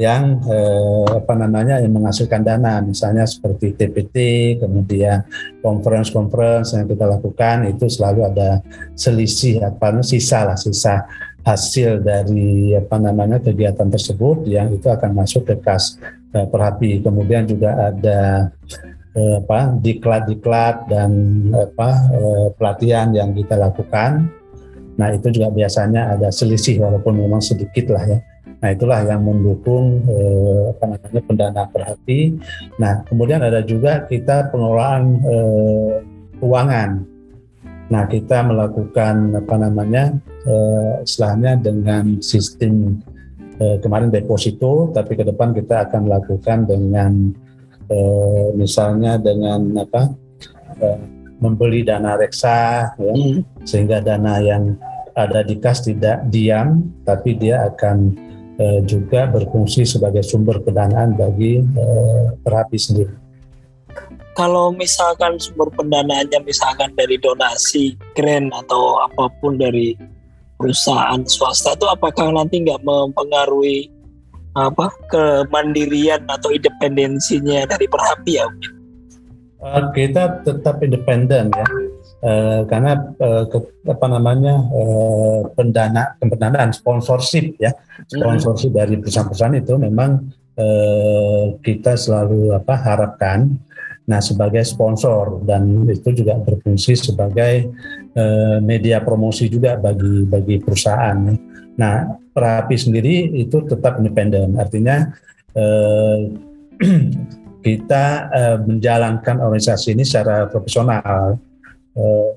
yang 0.00 0.40
eh, 0.48 1.08
apa 1.12 1.36
namanya 1.36 1.80
yang 1.80 1.92
menghasilkan 1.92 2.40
dana 2.40 2.80
misalnya 2.80 3.28
seperti 3.28 3.76
TPT 3.76 4.16
kemudian 4.56 5.28
conference-conference 5.60 6.72
yang 6.72 6.88
kita 6.88 7.04
lakukan 7.04 7.68
itu 7.68 7.84
selalu 7.84 8.24
ada 8.32 8.64
selisih 8.96 9.60
apa 9.60 10.00
sisa 10.00 10.48
lah 10.48 10.56
sisa 10.56 11.04
hasil 11.44 12.04
dari 12.04 12.76
apa 12.76 12.96
namanya 13.00 13.40
kegiatan 13.40 13.88
tersebut 13.88 14.44
yang 14.44 14.72
itu 14.76 14.88
akan 14.88 15.16
masuk 15.16 15.48
ke 15.48 15.56
kas 15.60 15.96
uh, 16.36 16.46
perhapi. 16.48 17.00
Kemudian 17.00 17.48
juga 17.48 17.92
ada 17.92 18.50
uh, 19.16 19.42
apa 19.42 19.78
diklat-diklat 19.80 20.90
dan 20.90 21.10
apa 21.54 21.88
uh, 22.12 22.46
pelatihan 22.54 23.14
yang 23.14 23.32
kita 23.32 23.56
lakukan. 23.56 24.28
Nah 25.00 25.08
itu 25.16 25.32
juga 25.32 25.48
biasanya 25.48 26.12
ada 26.12 26.28
selisih 26.28 26.84
walaupun 26.84 27.16
memang 27.16 27.40
sedikit 27.40 27.88
lah 27.96 28.04
ya. 28.04 28.18
Nah 28.60 28.68
itulah 28.68 29.00
yang 29.08 29.24
mendukung 29.24 30.04
eh, 30.04 30.76
apa 30.76 30.84
namanya 30.92 31.20
pendana 31.24 31.62
perhati. 31.64 32.36
Nah 32.76 33.00
kemudian 33.08 33.40
ada 33.40 33.64
juga 33.64 34.04
kita 34.04 34.52
pengelolaan 34.52 35.02
eh, 35.24 35.92
keuangan. 36.36 36.90
Nah 37.88 38.04
kita 38.04 38.44
melakukan 38.44 39.40
apa 39.40 39.54
namanya 39.56 40.12
eh, 40.44 41.00
istilahnya 41.00 41.56
dengan 41.56 42.20
sistem 42.20 43.00
eh, 43.56 43.80
kemarin 43.80 44.12
deposito, 44.12 44.92
tapi 44.92 45.16
ke 45.16 45.24
depan 45.24 45.56
kita 45.56 45.88
akan 45.88 46.12
lakukan 46.12 46.68
dengan 46.68 47.32
eh, 47.90 48.46
misalnya 48.54 49.18
dengan 49.18 49.74
apa 49.76 50.14
eh, 50.78 50.98
membeli 51.42 51.82
dana 51.82 52.14
reksa, 52.14 52.92
ya, 52.94 53.12
hmm. 53.12 53.66
sehingga 53.66 53.98
dana 54.00 54.38
yang 54.38 54.78
ada 55.18 55.42
di 55.42 55.58
kas 55.58 55.82
tidak 55.84 56.22
diam, 56.30 56.86
tapi 57.02 57.34
dia 57.34 57.66
akan 57.66 58.14
Eh, 58.60 58.84
juga 58.84 59.24
berfungsi 59.24 59.88
sebagai 59.88 60.20
sumber 60.20 60.60
pendanaan 60.60 61.16
bagi 61.16 61.64
eh, 61.64 62.26
terapi 62.44 62.76
sendiri. 62.76 63.14
Kalau 64.36 64.68
misalkan 64.68 65.40
sumber 65.40 65.72
pendanaannya 65.72 66.44
misalkan 66.44 66.92
dari 66.92 67.16
donasi, 67.16 67.96
grant 68.12 68.52
atau 68.52 69.00
apa 69.00 69.32
pun 69.40 69.56
dari 69.56 69.96
perusahaan 70.60 71.24
swasta 71.24 71.72
itu 71.72 71.88
apakah 71.88 72.36
nanti 72.36 72.60
nggak 72.60 72.84
mempengaruhi 72.84 73.88
apa 74.54 74.90
kemandirian 75.10 76.26
atau 76.26 76.50
independensinya 76.50 77.66
dari 77.70 77.86
Perhapi 77.86 78.32
ya? 78.34 78.46
Uh, 79.60 79.92
kita 79.92 80.40
tetap 80.42 80.80
independen 80.80 81.52
ya. 81.52 81.66
Eh, 82.20 82.60
karena 82.68 83.00
uh, 83.16 83.48
ke, 83.48 83.58
apa 83.88 84.06
namanya 84.12 84.60
uh, 84.68 85.40
pendana 85.56 86.12
pendanaan 86.20 86.68
sponsorship 86.68 87.56
ya. 87.56 87.72
Sponsorship 88.12 88.76
dari 88.76 89.00
perusahaan-perusahaan 89.00 89.56
itu 89.56 89.80
memang 89.80 90.28
uh, 90.60 91.56
kita 91.64 91.96
selalu 91.96 92.52
apa 92.52 92.76
harapkan. 92.76 93.56
Nah 94.04 94.20
sebagai 94.20 94.60
sponsor 94.68 95.48
dan 95.48 95.88
itu 95.88 96.12
juga 96.12 96.36
berfungsi 96.44 96.92
sebagai 96.92 97.72
uh, 98.12 98.60
media 98.60 99.00
promosi 99.00 99.48
juga 99.48 99.80
bagi 99.80 100.28
bagi 100.28 100.60
perusahaan 100.60 101.24
nah 101.80 102.20
terapi 102.36 102.76
sendiri 102.76 103.32
itu 103.40 103.64
tetap 103.64 103.96
independen 103.96 104.60
artinya 104.60 105.08
uh, 105.56 106.28
kita 107.66 108.04
uh, 108.28 108.58
menjalankan 108.68 109.40
organisasi 109.40 109.96
ini 109.96 110.04
secara 110.04 110.44
profesional 110.52 111.40
Eh, 112.00 112.30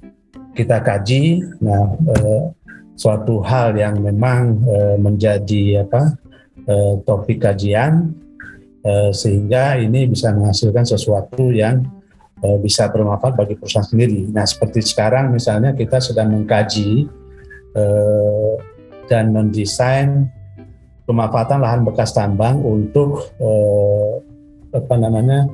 kita 0.53 0.81
kaji. 0.81 1.41
Nah, 1.61 1.93
eh, 1.97 2.43
suatu 2.93 3.41
hal 3.41 3.77
yang 3.77 4.01
memang 4.01 4.61
eh, 4.65 4.95
menjadi 4.97 5.85
apa 5.85 6.17
topik 7.03 7.43
kajian 7.43 8.15
sehingga 9.11 9.75
ini 9.75 10.07
bisa 10.07 10.31
menghasilkan 10.31 10.87
sesuatu 10.87 11.51
yang 11.51 11.83
bisa 12.63 12.87
bermanfaat 12.87 13.35
bagi 13.35 13.59
perusahaan 13.59 13.83
sendiri. 13.83 14.31
Nah, 14.31 14.47
seperti 14.47 14.79
sekarang 14.79 15.35
misalnya 15.35 15.75
kita 15.75 15.99
sedang 15.99 16.31
mengkaji 16.31 17.11
dan 19.13 19.29
mendesain 19.29 20.25
pemanfaatan 21.05 21.61
lahan 21.61 21.85
bekas 21.85 22.17
tambang 22.17 22.57
untuk 22.65 23.29
apa 24.73 24.95
namanya 24.97 25.45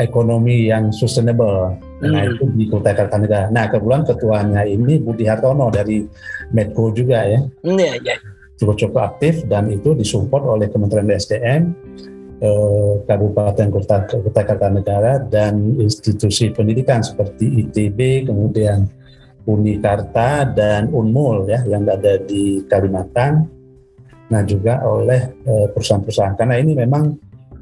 ekonomi 0.00 0.72
yang 0.72 0.88
sustainable 0.88 1.76
Nah 2.02 2.26
hmm. 2.26 2.32
itu 2.34 2.44
di 2.58 2.64
Kota 2.66 2.90
Kartanegara. 2.90 3.46
Nah 3.54 3.70
kebetulan 3.70 4.02
ketuanya 4.02 4.62
ini 4.66 4.98
Budi 4.98 5.22
Hartono 5.22 5.70
dari 5.70 6.02
Medco 6.50 6.90
juga 6.90 7.22
ya. 7.22 7.38
Hmm, 7.62 7.78
iya, 7.78 7.94
iya. 8.02 8.16
Cukup 8.58 8.74
cukup 8.74 8.98
aktif 9.06 9.46
dan 9.46 9.70
itu 9.70 9.94
disupport 9.94 10.58
oleh 10.58 10.66
Kementerian 10.66 11.06
SDM, 11.14 11.62
eh, 12.42 12.92
Kabupaten 13.06 13.68
Kota, 13.70 13.96
Kota 14.10 14.42
Kartanegara 14.42 15.22
dan 15.30 15.78
institusi 15.78 16.50
pendidikan 16.50 17.06
seperti 17.06 17.62
ITB, 17.66 18.26
kemudian 18.26 18.90
Unikarta 19.46 20.46
dan 20.46 20.90
Unmul 20.90 21.50
ya 21.50 21.66
yang 21.66 21.82
ada 21.86 22.18
di 22.22 22.62
Kalimantan. 22.66 23.46
Nah 24.30 24.42
juga 24.46 24.80
oleh 24.86 25.42
eh, 25.42 25.66
perusahaan-perusahaan 25.74 26.38
karena 26.38 26.56
ini 26.62 26.72
memang 26.78 27.12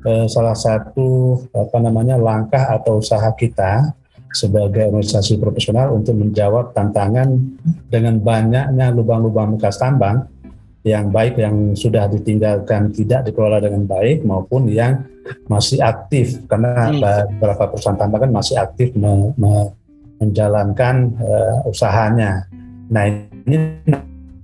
eh, 0.04 0.26
salah 0.28 0.54
satu 0.54 1.40
apa 1.50 1.78
namanya 1.80 2.20
langkah 2.20 2.68
atau 2.68 3.00
usaha 3.00 3.32
kita 3.34 3.96
sebagai 4.30 4.86
organisasi 4.94 5.42
profesional 5.42 5.90
untuk 5.90 6.14
menjawab 6.14 6.70
tantangan 6.70 7.34
dengan 7.90 8.22
banyaknya 8.22 8.94
lubang-lubang 8.94 9.58
bekas 9.58 9.82
tambang 9.82 10.22
yang 10.86 11.12
baik 11.12 11.36
yang 11.36 11.76
sudah 11.76 12.08
ditinggalkan 12.08 12.88
tidak 12.94 13.28
dikelola 13.28 13.60
dengan 13.60 13.84
baik 13.84 14.24
maupun 14.24 14.70
yang 14.70 15.04
masih 15.50 15.82
aktif 15.84 16.40
karena 16.48 16.88
hmm. 16.88 17.00
beberapa 17.36 17.68
perusahaan 17.68 17.98
tambang 18.00 18.24
kan 18.24 18.32
masih 18.32 18.56
aktif 18.56 18.96
me, 18.96 19.34
me, 19.36 19.68
menjalankan 20.20 21.16
uh, 21.16 21.66
usahanya. 21.66 22.44
Nah 22.92 23.08
ini 23.08 23.56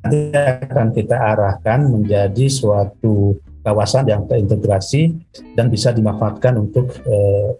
nanti 0.02 0.18
akan 0.34 0.96
kita 0.96 1.14
arahkan 1.14 1.86
menjadi 1.86 2.48
suatu 2.48 3.36
kawasan 3.60 4.08
yang 4.08 4.24
terintegrasi 4.24 5.12
dan 5.52 5.68
bisa 5.68 5.92
dimanfaatkan 5.92 6.56
untuk 6.56 6.96
uh, 7.04 7.54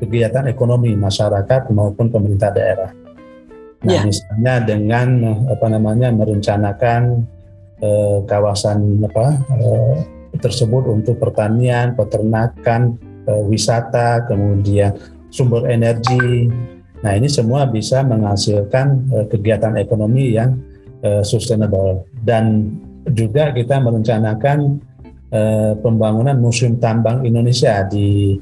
kegiatan 0.00 0.48
ekonomi 0.48 0.96
masyarakat 0.96 1.68
maupun 1.68 2.08
pemerintah 2.08 2.48
daerah. 2.48 2.90
Nah, 3.80 3.96
yeah. 3.96 4.04
misalnya 4.04 4.54
dengan 4.64 5.08
apa 5.48 5.66
namanya 5.72 6.12
merencanakan 6.12 7.24
eh, 7.80 8.18
kawasan 8.28 9.00
apa 9.04 9.40
eh, 9.56 9.96
tersebut 10.40 10.88
untuk 10.88 11.16
pertanian, 11.20 11.96
peternakan, 11.96 12.96
eh, 13.28 13.42
wisata, 13.48 14.28
kemudian 14.28 14.96
sumber 15.32 15.68
energi. 15.68 16.48
Nah, 17.00 17.16
ini 17.16 17.28
semua 17.32 17.64
bisa 17.64 18.04
menghasilkan 18.04 18.86
eh, 19.08 19.26
kegiatan 19.32 19.76
ekonomi 19.80 20.36
yang 20.36 20.60
eh, 21.00 21.24
sustainable 21.24 22.04
dan 22.24 22.68
juga 23.08 23.56
kita 23.56 23.80
merencanakan 23.80 24.58
eh, 25.32 25.72
pembangunan 25.80 26.36
museum 26.36 26.76
tambang 26.76 27.24
Indonesia 27.24 27.80
di 27.88 28.36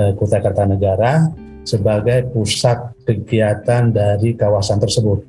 eh, 0.00 0.12
Kutai 0.16 0.40
Kartanegara 0.40 1.28
sebagai 1.68 2.32
pusat 2.32 2.96
kegiatan 3.04 3.92
dari 3.92 4.32
kawasan 4.32 4.80
tersebut. 4.80 5.20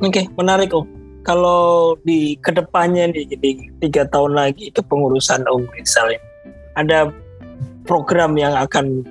Oke, 0.00 0.24
menarik 0.40 0.72
Om. 0.72 0.88
Kalau 1.20 1.92
di 2.00 2.32
ke 2.40 2.48
depannya 2.48 3.12
nih, 3.12 3.28
jadi 3.28 3.50
tiga 3.84 4.02
tahun 4.08 4.40
lagi 4.40 4.72
kepengurusan 4.72 5.44
Om 5.44 5.68
misalnya, 5.76 6.16
ada 6.72 7.12
program 7.84 8.40
yang 8.40 8.56
akan 8.56 9.04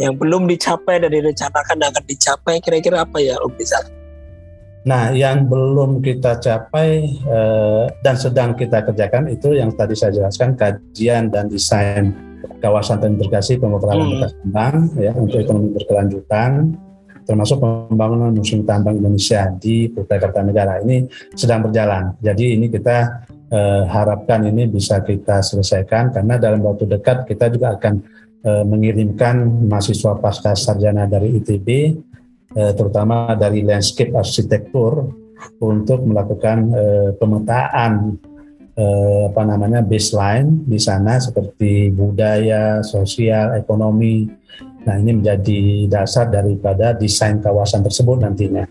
yang 0.00 0.16
belum 0.16 0.48
dicapai 0.48 0.96
dan 1.04 1.12
direncanakan 1.12 1.76
akan 1.76 2.04
dicapai, 2.08 2.56
kira-kira 2.64 3.04
apa 3.04 3.20
ya 3.20 3.36
Om 3.44 3.52
bisa? 3.52 3.76
Nah, 4.80 5.12
yang 5.12 5.44
belum 5.44 6.00
kita 6.00 6.40
capai 6.40 7.20
eh, 7.20 7.84
dan 8.00 8.16
sedang 8.16 8.56
kita 8.56 8.80
kerjakan 8.80 9.28
itu 9.28 9.52
yang 9.52 9.76
tadi 9.76 9.92
saya 9.92 10.16
jelaskan 10.16 10.56
kajian 10.56 11.28
dan 11.28 11.52
desain 11.52 12.16
kawasan 12.64 12.96
terintegrasi 12.96 13.60
pemutaran 13.60 14.00
hmm. 14.00 14.10
bekas 14.16 14.32
tambang 14.40 14.76
ya 14.96 15.12
untuk 15.12 15.36
ekonomi 15.44 15.68
berkelanjutan 15.76 16.72
termasuk 17.28 17.60
pembangunan 17.60 18.32
museum 18.32 18.64
tambang 18.64 18.96
Indonesia 18.96 19.52
di 19.54 19.92
Kutai 19.92 20.18
Kartanegara 20.18 20.80
ini 20.80 21.04
sedang 21.36 21.68
berjalan. 21.68 22.16
Jadi 22.18 22.56
ini 22.56 22.72
kita 22.72 23.28
eh, 23.52 23.84
harapkan 23.84 24.48
ini 24.48 24.64
bisa 24.64 25.04
kita 25.04 25.44
selesaikan 25.44 26.10
karena 26.10 26.40
dalam 26.40 26.64
waktu 26.64 26.88
dekat 26.88 27.28
kita 27.28 27.52
juga 27.52 27.76
akan 27.76 28.00
eh, 28.44 28.64
mengirimkan 28.64 29.68
mahasiswa 29.68 30.16
pasca 30.18 30.56
sarjana 30.56 31.04
dari 31.06 31.36
ITB 31.40 31.68
eh, 32.56 32.72
terutama 32.74 33.32
dari 33.36 33.62
landscape 33.62 34.16
arsitektur 34.16 35.08
untuk 35.60 36.04
melakukan 36.04 36.58
eh, 36.72 37.10
pemetaan 37.16 38.16
eh, 38.76 39.22
apa 39.30 39.42
namanya 39.44 39.80
baseline 39.84 40.64
di 40.64 40.78
sana 40.80 41.20
seperti 41.20 41.92
budaya, 41.92 42.80
sosial, 42.84 43.56
ekonomi. 43.56 44.28
Nah 44.80 44.96
ini 44.96 45.20
menjadi 45.20 45.88
dasar 45.88 46.32
daripada 46.32 46.96
desain 46.96 47.40
kawasan 47.40 47.84
tersebut 47.84 48.24
nantinya. 48.24 48.64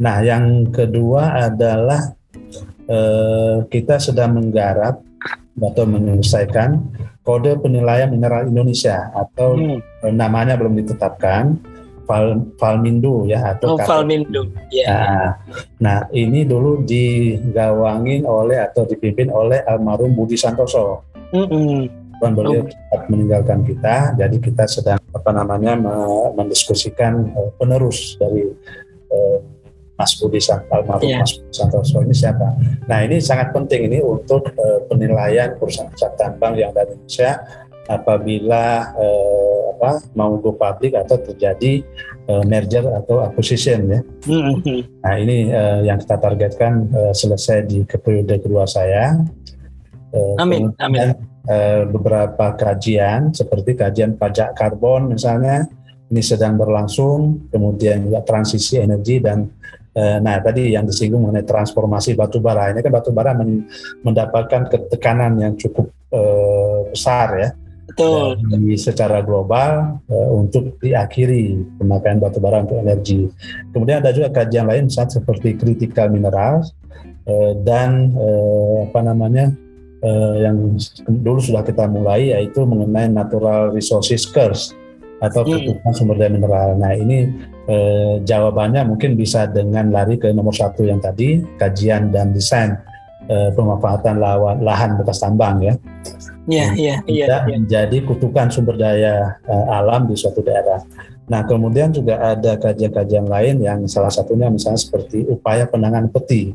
Nah 0.00 0.16
yang 0.24 0.72
kedua 0.72 1.52
adalah 1.52 2.16
eh, 2.88 3.56
kita 3.68 4.00
sedang 4.00 4.40
menggarap 4.40 5.00
atau 5.54 5.84
menyelesaikan 5.86 6.82
kode 7.24 7.56
penilaian 7.58 8.12
mineral 8.12 8.44
Indonesia 8.44 9.08
atau 9.16 9.56
hmm. 9.56 10.12
namanya 10.12 10.60
belum 10.60 10.76
ditetapkan 10.76 11.56
Val, 12.04 12.52
Valmindo 12.60 13.24
ya 13.24 13.56
atau 13.56 13.74
oh, 13.74 13.78
Valmindo. 13.80 14.44
Ya. 14.68 14.92
Nah, 14.92 15.28
nah, 15.80 15.98
ini 16.12 16.44
dulu 16.44 16.84
digawangin 16.84 18.28
oleh 18.28 18.60
atau 18.60 18.84
dipimpin 18.84 19.32
oleh 19.32 19.64
almarhum 19.64 20.12
Budi 20.12 20.36
Santoso. 20.36 21.00
Mm 21.32 21.46
-hmm. 21.48 21.78
Dan 22.20 22.30
beliau 22.36 22.62
oh. 22.68 23.02
meninggalkan 23.08 23.64
kita, 23.64 24.14
jadi 24.20 24.36
kita 24.36 24.64
sedang 24.68 25.00
apa 25.12 25.30
namanya 25.34 25.74
mendiskusikan 26.36 27.32
uh, 27.34 27.50
penerus 27.56 28.20
dari 28.20 28.52
uh, 29.10 29.38
Mas 29.94 30.12
Budi 30.18 30.42
almarhum 30.50 31.06
yeah. 31.06 31.22
Mas 31.22 31.38
Budi 31.38 31.54
Santoso 31.54 32.02
ini 32.02 32.14
siapa? 32.14 32.50
Nah 32.90 32.98
ini 33.06 33.22
sangat 33.22 33.54
penting 33.54 33.86
ini 33.90 33.98
untuk 34.02 34.50
uh, 34.58 34.82
penilaian 34.90 35.54
perusahaan-perusahaan 35.54 36.18
tambang 36.18 36.58
yang 36.58 36.74
ada 36.74 36.90
di 36.90 36.98
Indonesia 36.98 37.30
apabila 37.84 38.96
uh, 38.96 39.60
apa 39.76 39.90
mau 40.16 40.34
go 40.40 40.56
public 40.56 40.96
atau 40.96 41.20
terjadi 41.20 41.84
uh, 42.26 42.42
merger 42.42 42.82
atau 42.90 43.22
acquisition 43.22 43.86
ya. 43.86 44.00
Mm-hmm. 44.26 44.80
Nah 45.04 45.14
ini 45.20 45.36
uh, 45.52 45.80
yang 45.84 46.00
kita 46.02 46.16
targetkan 46.18 46.90
uh, 46.90 47.12
selesai 47.14 47.68
di 47.68 47.84
periode 47.86 48.40
kedua 48.42 48.66
saya. 48.66 49.14
Uh, 50.10 50.34
amin. 50.42 50.74
Amin. 50.82 51.14
Uh, 51.44 51.84
beberapa 51.92 52.56
kajian 52.56 53.36
seperti 53.36 53.76
kajian 53.76 54.16
pajak 54.16 54.56
karbon 54.56 55.12
misalnya 55.12 55.68
ini 56.08 56.20
sedang 56.20 56.60
berlangsung, 56.60 57.48
kemudian 57.48 58.06
juga 58.06 58.20
transisi 58.22 58.78
energi 58.78 59.18
dan 59.18 59.48
Nah, 59.94 60.42
tadi 60.42 60.74
yang 60.74 60.90
disinggung 60.90 61.22
mengenai 61.22 61.46
transformasi 61.46 62.18
batu 62.18 62.42
bara 62.42 62.74
ini 62.74 62.82
kan 62.82 62.90
batu 62.90 63.14
bara 63.14 63.30
mendapatkan 64.02 64.66
ketekanan 64.66 65.38
yang 65.38 65.54
cukup 65.54 65.86
uh, 66.10 66.90
besar 66.90 67.28
ya 67.38 67.50
Betul. 67.84 68.40
Secara 68.74 69.20
global 69.22 70.02
uh, 70.08 70.30
untuk 70.34 70.80
diakhiri 70.80 71.62
pemakaian 71.78 72.18
batu 72.18 72.42
bara 72.42 72.64
untuk 72.64 72.80
energi. 72.80 73.28
Kemudian 73.70 74.02
ada 74.02 74.10
juga 74.10 74.32
kajian 74.34 74.66
lain 74.66 74.90
misalnya 74.90 75.20
seperti 75.20 75.54
critical 75.54 76.10
mineral 76.10 76.64
uh, 77.28 77.52
dan 77.62 78.10
apa 78.90 79.00
namanya 79.04 79.54
yang 80.36 80.76
dulu 81.08 81.40
sudah 81.40 81.64
kita 81.64 81.88
mulai 81.88 82.28
yaitu 82.28 82.60
mengenai 82.68 83.08
natural 83.08 83.72
resources 83.72 84.28
curse 84.28 84.76
atau 85.24 85.40
hmm. 85.40 85.50
kebutuhan 85.64 85.92
sumber 85.96 86.16
daya 86.20 86.30
mineral. 86.30 86.76
Nah 86.76 86.92
ini 86.92 87.32
eh, 87.64 88.14
jawabannya 88.20 88.84
mungkin 88.84 89.16
bisa 89.16 89.48
dengan 89.48 89.88
lari 89.88 90.20
ke 90.20 90.28
nomor 90.36 90.52
satu 90.52 90.84
yang 90.84 91.00
tadi 91.00 91.40
kajian 91.56 92.12
dan 92.12 92.36
desain 92.36 92.76
eh, 93.32 93.50
pemanfaatan 93.56 94.20
lahan 94.60 95.00
bekas 95.00 95.24
tambang 95.24 95.64
ya. 95.64 95.74
Iya, 96.44 96.66
iya, 96.76 96.94
iya. 97.08 97.24
Tidak 97.24 97.40
ya. 97.40 97.48
menjadi 97.56 97.96
kutukan 98.04 98.52
sumber 98.52 98.76
daya 98.76 99.40
uh, 99.48 99.80
alam 99.80 100.04
di 100.04 100.12
suatu 100.12 100.44
daerah. 100.44 100.84
Nah, 101.24 101.40
kemudian 101.48 101.88
juga 101.88 102.20
ada 102.20 102.60
kajian-kajian 102.60 103.24
lain 103.24 103.64
yang 103.64 103.88
salah 103.88 104.12
satunya 104.12 104.52
misalnya 104.52 104.76
seperti 104.76 105.24
upaya 105.24 105.64
penanganan 105.64 106.12
peti. 106.12 106.52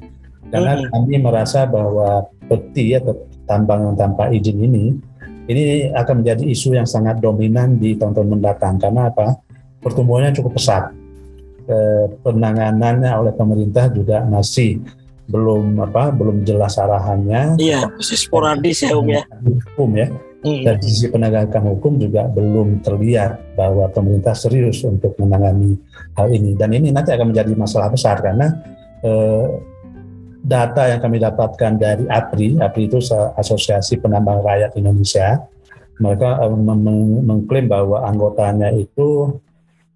Karena 0.53 0.77
hmm. 0.77 0.93
kami 0.93 1.15
merasa 1.17 1.65
bahwa 1.65 2.29
peti 2.45 2.93
atau 2.93 3.17
tambang 3.49 3.97
tanpa 3.97 4.29
izin 4.29 4.61
ini 4.61 4.85
ini 5.49 5.89
akan 5.89 6.21
menjadi 6.21 6.45
isu 6.45 6.77
yang 6.77 6.85
sangat 6.85 7.17
dominan 7.17 7.81
di 7.81 7.97
tahun-tahun 7.97 8.29
mendatang 8.29 8.77
karena 8.77 9.09
apa? 9.09 9.41
Pertumbuhannya 9.81 10.37
cukup 10.37 10.61
pesat. 10.61 10.93
Eh, 11.69 12.05
penanganannya 12.21 13.09
oleh 13.09 13.33
pemerintah 13.33 13.89
juga 13.89 14.21
masih 14.25 14.81
belum 15.29 15.77
apa 15.85 16.09
belum 16.13 16.45
jelas 16.45 16.77
arahannya. 16.77 17.57
Iya, 17.61 17.89
masih 17.93 18.17
sporadis 18.17 18.85
ya 18.85 18.93
Om 18.97 19.09
ya. 19.09 19.23
Hukum 19.41 19.89
ya. 19.97 20.07
Hmm. 20.39 20.63
Dari 20.63 20.81
sisi 20.87 21.11
penegakan 21.11 21.75
hukum 21.75 21.99
juga 21.99 22.25
belum 22.31 22.79
terlihat 22.79 23.59
bahwa 23.59 23.91
pemerintah 23.91 24.31
serius 24.31 24.81
untuk 24.87 25.13
menangani 25.19 25.75
hal 26.15 26.31
ini. 26.31 26.55
Dan 26.55 26.73
ini 26.73 26.93
nanti 26.93 27.11
akan 27.11 27.35
menjadi 27.35 27.53
masalah 27.57 27.91
besar 27.91 28.21
karena 28.23 28.47
eh, 29.01 29.45
data 30.39 30.87
yang 30.87 30.99
kami 31.03 31.19
dapatkan 31.19 31.71
dari 31.75 32.05
APRI, 32.07 32.63
APRI 32.63 32.83
itu 32.87 32.99
Asosiasi 33.35 33.99
Penambang 33.99 34.39
Rakyat 34.39 34.75
Indonesia, 34.79 35.43
mereka 35.99 36.39
eh, 36.41 36.51
mengklaim 37.23 37.67
bahwa 37.67 38.07
anggotanya 38.07 38.71
itu 38.71 39.35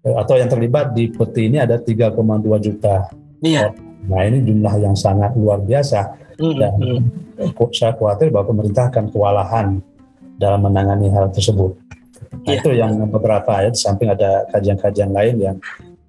eh, 0.04 0.14
atau 0.14 0.36
yang 0.36 0.52
terlibat 0.52 0.92
di 0.92 1.08
peti 1.08 1.48
ini 1.48 1.58
ada 1.58 1.80
3,2 1.80 2.14
juta. 2.60 3.08
Iya. 3.40 3.72
Nah 4.04 4.20
ini 4.28 4.44
jumlah 4.44 4.74
yang 4.84 4.92
sangat 4.92 5.32
luar 5.32 5.64
biasa 5.64 6.12
mm-hmm. 6.36 6.60
dan 6.60 6.76
saya 7.72 7.96
khawatir 7.96 8.28
bahwa 8.28 8.52
pemerintah 8.52 8.92
akan 8.92 9.08
kewalahan 9.08 9.66
dalam 10.36 10.60
menangani 10.60 11.08
hal 11.08 11.32
tersebut. 11.32 11.72
Nah 12.44 12.52
yeah. 12.52 12.60
itu 12.60 12.70
yang 12.76 13.00
beberapa 13.08 13.64
ya, 13.64 13.72
di 13.72 13.80
samping 13.80 14.12
ada 14.12 14.44
kajian-kajian 14.52 15.08
lain 15.08 15.34
yang 15.40 15.56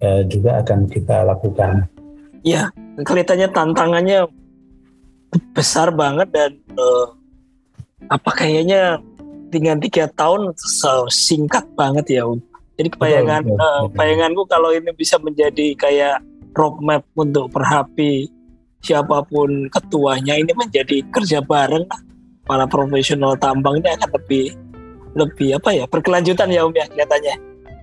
eh, 0.03 0.27
juga 0.27 0.59
akan 0.59 0.91
kita 0.91 1.23
lakukan. 1.23 1.87
Iya, 2.45 2.69
kelihatannya 3.01 3.49
tantangannya 3.49 4.19
besar 5.57 5.89
banget 5.89 6.29
dan 6.29 6.51
uh, 6.77 7.09
apa 8.13 8.29
kayaknya 8.37 9.01
dengan 9.49 9.81
tiga 9.81 10.05
tahun 10.13 10.53
singkat 11.09 11.65
banget 11.73 12.21
ya. 12.21 12.23
Jadi 12.77 12.89
kebayangan, 12.93 13.41
betul, 13.49 13.57
betul, 13.57 13.65
uh, 13.65 13.83
bayanganku 13.97 14.41
kalau 14.45 14.69
ini 14.69 14.93
bisa 14.93 15.17
menjadi 15.17 15.73
kayak 15.73 16.21
roadmap 16.53 17.01
untuk 17.17 17.49
perhapi 17.49 18.29
siapa 18.85 19.25
pun 19.25 19.65
ketuanya 19.73 20.37
ini 20.37 20.53
menjadi 20.53 21.01
kerja 21.09 21.41
bareng 21.41 21.89
para 22.45 22.69
profesional 22.69 23.33
tambang 23.41 23.81
ini 23.81 23.89
akan 23.89 24.09
lebih 24.21 24.53
lebih 25.17 25.57
apa 25.57 25.69
ya 25.73 25.83
berkelanjutan 25.89 26.53
ya 26.53 26.61
Om 26.61 26.75
ya 26.77 26.85
kelihatannya. 26.93 27.35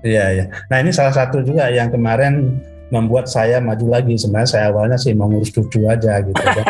Iya 0.06 0.24
iya. 0.38 0.44
Nah 0.70 0.76
ini 0.78 0.94
salah 0.94 1.10
satu 1.10 1.42
juga 1.42 1.66
yang 1.66 1.90
kemarin 1.90 2.62
membuat 2.92 3.26
saya 3.26 3.58
maju 3.58 3.88
lagi. 3.88 4.14
Sebenarnya 4.20 4.50
saya 4.52 4.64
awalnya 4.68 5.00
sih 5.00 5.16
mau 5.16 5.26
ngurus 5.32 5.50
cucu 5.50 5.88
aja 5.88 6.20
gitu 6.20 6.36
ya. 6.52 6.64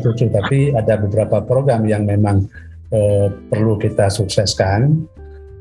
cucu, 0.00 0.26
tapi 0.32 0.72
ada 0.72 0.96
beberapa 0.96 1.44
program 1.44 1.84
yang 1.84 2.08
memang 2.08 2.48
eh, 2.88 3.28
perlu 3.28 3.76
kita 3.76 4.08
sukseskan. 4.08 5.04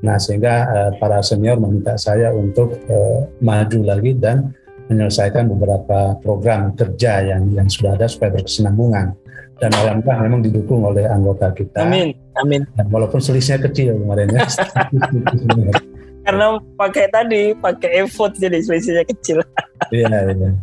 Nah 0.01 0.17
sehingga 0.17 0.55
eh, 0.71 0.91
para 0.97 1.19
senior 1.19 1.59
meminta 1.59 1.99
saya 1.99 2.31
untuk 2.31 2.79
eh, 2.87 3.27
maju 3.43 3.79
lagi 3.83 4.15
dan 4.15 4.55
menyelesaikan 4.87 5.51
beberapa 5.51 6.15
program 6.23 6.71
kerja 6.73 7.23
yang 7.35 7.51
yang 7.51 7.67
sudah 7.67 7.95
ada 7.95 8.07
supaya 8.11 8.35
berkesinambungan 8.35 9.15
dan 9.61 9.71
alhamdulillah 9.77 10.19
memang 10.25 10.41
didukung 10.41 10.81
oleh 10.81 11.05
anggota 11.05 11.53
kita. 11.53 11.85
Amin, 11.85 12.17
amin. 12.41 12.65
Dan 12.73 12.89
walaupun 12.89 13.21
selisihnya 13.21 13.61
kecil 13.69 13.93
kemarin 14.01 14.33
ya. 14.33 14.41
Karena 16.21 16.57
pakai 16.77 17.05
tadi 17.09 17.51
pakai 17.57 18.05
effort 18.05 18.37
jadi 18.37 18.61
selisihnya 18.61 19.03
kecil. 19.07 19.41
Iya, 19.89 20.07
iya. 20.07 20.53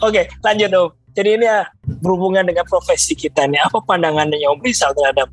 Oke, 0.00 0.24
lanjut 0.40 0.72
Om. 0.72 0.88
Jadi 1.12 1.36
ini 1.36 1.44
ya 1.44 1.68
berhubungan 2.00 2.40
dengan 2.40 2.64
profesi 2.64 3.12
kita 3.12 3.44
nih. 3.44 3.60
Apa 3.68 3.84
pandangannya 3.84 4.48
Om 4.48 4.64
Rizal 4.64 4.96
terhadap 4.96 5.28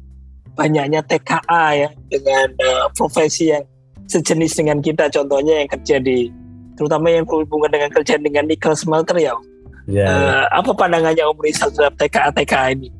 banyaknya 0.59 0.99
TKA 1.07 1.65
ya 1.71 1.89
dengan 2.11 2.51
uh, 2.61 2.91
profesi 2.93 3.55
yang 3.55 3.63
sejenis 4.11 4.59
dengan 4.59 4.83
kita 4.83 5.07
contohnya 5.07 5.63
yang 5.63 5.69
kerja 5.71 6.03
di 6.03 6.27
terutama 6.75 7.09
yang 7.09 7.23
berhubungan 7.23 7.71
dengan 7.71 7.89
kerjaan 7.95 8.21
dengan 8.21 8.43
nikel 8.43 8.75
smelter 8.75 9.17
ya. 9.17 9.33
Ya, 9.87 10.07
uh, 10.07 10.45
Apa 10.51 10.75
pandangannya 10.75 11.23
Om 11.27 11.39
Rizal 11.39 11.71
terhadap 11.71 11.95
TKA-TKA 11.99 12.75
ini? 12.75 12.91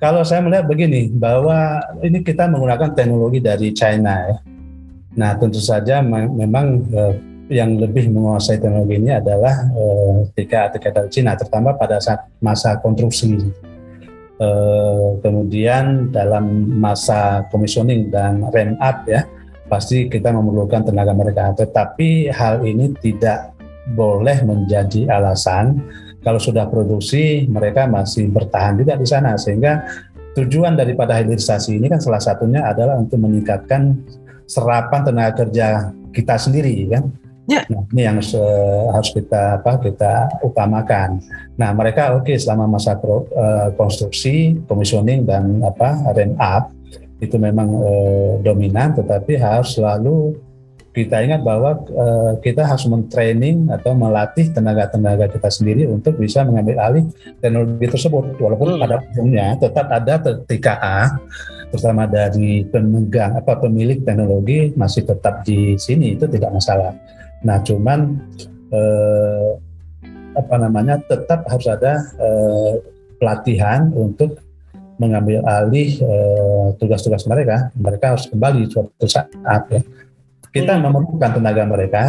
Kalau 0.00 0.20
saya 0.20 0.44
melihat 0.44 0.68
begini, 0.68 1.08
bahwa 1.16 1.80
ini 2.04 2.20
kita 2.20 2.44
menggunakan 2.44 2.92
teknologi 2.92 3.40
dari 3.40 3.72
China 3.72 4.12
ya. 4.28 4.36
Nah 5.14 5.38
tentu 5.38 5.62
saja 5.62 6.02
memang 6.02 6.82
uh, 6.90 7.14
yang 7.52 7.76
lebih 7.76 8.08
menguasai 8.08 8.56
teknologi 8.56 8.96
ini 8.96 9.12
adalah 9.12 9.68
uh, 9.76 10.24
TKA-TKA 10.32 10.90
dari 10.96 11.10
China, 11.12 11.36
terutama 11.36 11.76
pada 11.76 12.00
saat 12.00 12.24
masa 12.40 12.80
konstruksi. 12.80 13.52
Uh, 14.34 15.14
kemudian 15.22 16.10
dalam 16.10 16.66
masa 16.74 17.46
commissioning 17.54 18.10
dan 18.10 18.42
ramp 18.50 18.74
up 18.82 19.06
ya, 19.06 19.22
pasti 19.70 20.10
kita 20.10 20.34
memerlukan 20.34 20.90
tenaga 20.90 21.14
mereka. 21.14 21.54
Tetapi 21.54 22.34
hal 22.34 22.66
ini 22.66 22.96
tidak 22.98 23.54
boleh 23.94 24.40
menjadi 24.42 25.12
alasan 25.12 25.84
kalau 26.24 26.40
sudah 26.40 26.64
produksi 26.66 27.44
mereka 27.44 27.84
masih 27.84 28.32
bertahan 28.32 28.80
juga 28.80 28.96
di 28.96 29.04
sana 29.04 29.36
sehingga 29.36 29.84
tujuan 30.34 30.72
daripada 30.72 31.20
hilirisasi 31.20 31.76
ini 31.76 31.92
kan 31.92 32.00
salah 32.00 32.18
satunya 32.18 32.64
adalah 32.64 32.96
untuk 32.96 33.20
meningkatkan 33.20 34.00
serapan 34.46 35.00
tenaga 35.04 35.44
kerja 35.44 35.92
kita 36.14 36.34
sendiri 36.38 36.88
kan. 36.90 37.04
Ya. 37.44 37.60
Nah, 37.68 37.84
ini 37.92 38.02
yang 38.08 38.16
harus 38.16 39.10
kita 39.12 39.60
apa 39.60 39.76
kita 39.76 40.40
utamakan. 40.40 41.20
Nah, 41.60 41.76
mereka 41.76 42.16
oke 42.16 42.24
okay, 42.32 42.40
selama 42.40 42.80
masa 42.80 42.96
pro, 42.96 43.28
uh, 43.36 43.68
konstruksi, 43.76 44.56
commissioning 44.64 45.28
dan 45.28 45.60
apa 45.60 45.92
ramp 46.16 46.40
up 46.40 46.72
itu 47.22 47.36
memang 47.40 47.68
eh, 47.80 48.32
dominan, 48.44 48.92
tetapi 48.92 49.38
harus 49.40 49.78
selalu 49.78 50.36
kita 50.94 51.26
ingat 51.26 51.42
bahwa 51.42 51.82
eh, 51.90 52.32
kita 52.38 52.62
harus 52.62 52.86
mentraining 52.86 53.66
atau 53.66 53.98
melatih 53.98 54.54
tenaga-tenaga 54.54 55.26
kita 55.26 55.50
sendiri 55.50 55.90
untuk 55.90 56.14
bisa 56.20 56.46
mengambil 56.46 56.78
alih 56.78 57.04
teknologi 57.42 57.86
tersebut. 57.90 58.38
Walaupun 58.38 58.78
hmm. 58.78 58.80
pada 58.82 58.96
umumnya 59.18 59.46
tetap 59.58 59.86
ada 59.90 60.14
TKA, 60.46 60.98
terutama 61.72 62.08
dari 62.08 62.64
pemegang 62.68 63.36
apa 63.38 63.60
pemilik 63.60 64.00
teknologi 64.02 64.72
masih 64.74 65.04
tetap 65.04 65.44
di 65.44 65.76
sini 65.76 66.16
itu 66.16 66.24
tidak 66.28 66.54
masalah. 66.54 66.92
Nah, 67.44 67.60
cuman 67.60 68.18
eh, 68.72 69.50
apa 70.34 70.54
namanya 70.58 70.98
tetap 71.04 71.46
harus 71.46 71.68
ada 71.68 72.00
eh, 72.18 72.72
pelatihan 73.20 73.90
untuk 73.94 74.40
mengambil 74.98 75.42
alih 75.42 75.98
eh, 75.98 76.66
tugas-tugas 76.78 77.26
mereka. 77.26 77.74
Mereka 77.74 78.04
harus 78.14 78.26
kembali 78.30 78.70
suatu 78.70 79.06
saat 79.06 79.62
ya. 79.70 79.82
Kita 80.54 80.78
hmm. 80.78 80.82
memerlukan 80.86 81.30
tenaga 81.34 81.62
mereka 81.66 82.02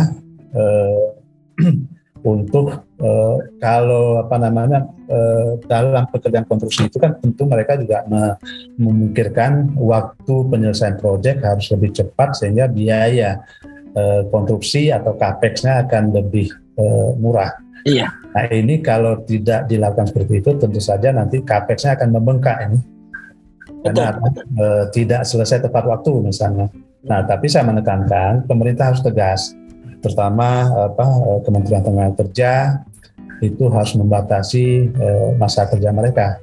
eh, 0.53 1.05
untuk 2.33 2.84
eh, 2.99 3.37
kalau 3.59 4.21
apa 4.23 4.35
namanya 4.39 4.87
eh, 5.07 5.59
dalam 5.65 6.07
pekerjaan 6.11 6.47
konstruksi 6.47 6.87
itu 6.87 6.97
kan 6.99 7.17
tentu 7.19 7.43
mereka 7.47 7.75
juga 7.75 8.03
memikirkan 8.79 9.75
waktu 9.79 10.35
penyelesaian 10.51 10.99
proyek 10.99 11.43
harus 11.43 11.71
lebih 11.71 11.91
cepat 11.95 12.37
sehingga 12.39 12.71
biaya 12.71 13.43
eh, 13.95 14.21
konstruksi 14.29 14.91
atau 14.91 15.15
capex-nya 15.15 15.87
akan 15.87 16.15
lebih 16.15 16.51
eh, 16.79 17.11
murah. 17.19 17.51
Iya. 17.85 18.09
Nah 18.33 18.45
ini 18.49 18.81
kalau 18.81 19.21
tidak 19.23 19.69
dilakukan 19.69 20.09
seperti 20.09 20.41
itu 20.41 20.51
tentu 20.57 20.81
saja 20.81 21.13
nanti 21.13 21.45
capex-nya 21.45 21.95
akan 21.95 22.09
membengkak 22.11 22.57
ini 22.67 22.79
karena 23.85 24.17
betul, 24.17 24.21
betul. 24.25 24.43
Eh, 24.57 24.85
tidak 24.89 25.21
selesai 25.29 25.57
tepat 25.69 25.83
waktu 25.85 26.11
misalnya. 26.25 26.67
Nah 27.05 27.21
tapi 27.29 27.45
saya 27.45 27.69
menekankan 27.69 28.49
pemerintah 28.49 28.89
harus 28.89 29.05
tegas 29.05 29.53
terutama 30.05 30.69
apa 30.69 31.05
eh, 31.09 31.39
Kementerian 31.41 31.81
Tenaga 31.81 32.13
Kerja 32.21 32.51
itu 33.43 33.67
harus 33.67 33.91
membatasi 33.99 34.95
uh, 34.95 35.35
masa 35.35 35.67
kerja 35.67 35.91
mereka. 35.91 36.39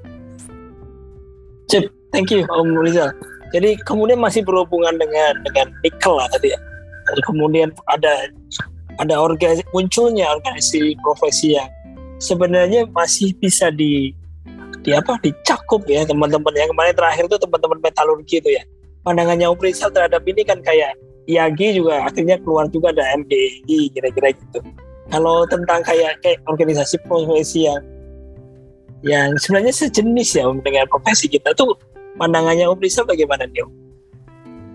Cip, 1.72 1.88
thank 2.12 2.29
you 2.29 2.44
Om 2.53 2.77
Rizal. 2.85 3.16
Jadi 3.48 3.81
kemudian 3.88 4.20
masih 4.20 4.44
berhubungan 4.44 5.01
dengan 5.01 5.40
dengan 5.40 5.72
nikel 5.81 6.12
lah 6.12 6.29
tadi 6.37 6.53
ya. 6.53 6.59
Kemudian 7.25 7.72
ada 7.88 8.29
ada 9.01 9.14
organisasi 9.16 9.64
munculnya 9.72 10.29
organisasi 10.37 11.01
profesi 11.01 11.57
yang 11.57 11.68
sebenarnya 12.20 12.85
masih 12.92 13.33
bisa 13.40 13.72
di 13.72 14.12
di 14.85 14.90
apa 14.92 15.16
dicakup 15.25 15.88
ya 15.88 16.05
teman-teman 16.05 16.53
yang 16.53 16.68
kemarin 16.77 16.92
terakhir 16.92 17.25
itu 17.25 17.38
teman-teman 17.40 17.79
metalurgi 17.81 18.37
itu 18.37 18.51
ya 18.53 18.62
pandangannya 19.01 19.48
Om 19.48 19.59
Rizal 19.59 19.90
terhadap 19.94 20.20
ini 20.29 20.44
kan 20.44 20.61
kayak 20.61 20.92
IAGI 21.30 21.78
juga 21.78 22.06
akhirnya 22.06 22.37
keluar 22.42 22.66
juga 22.70 22.90
ada 22.90 23.04
MDI 23.18 23.94
kira-kira 23.94 24.35
gitu. 24.35 24.58
Kalau 25.11 25.44
tentang 25.46 25.85
kayak 25.85 26.18
kayak 26.24 26.40
organisasi 26.48 26.98
profesi 27.06 27.68
yang 27.68 27.82
yang 29.02 29.35
sebenarnya 29.38 29.74
sejenis 29.74 30.38
ya 30.38 30.46
dengan 30.62 30.87
profesi 30.87 31.26
kita 31.26 31.54
tuh 31.58 31.74
pandangannya 32.16 32.70
Om 32.70 32.78
Rizal 32.78 33.06
bagaimana 33.06 33.46
nih 33.50 33.66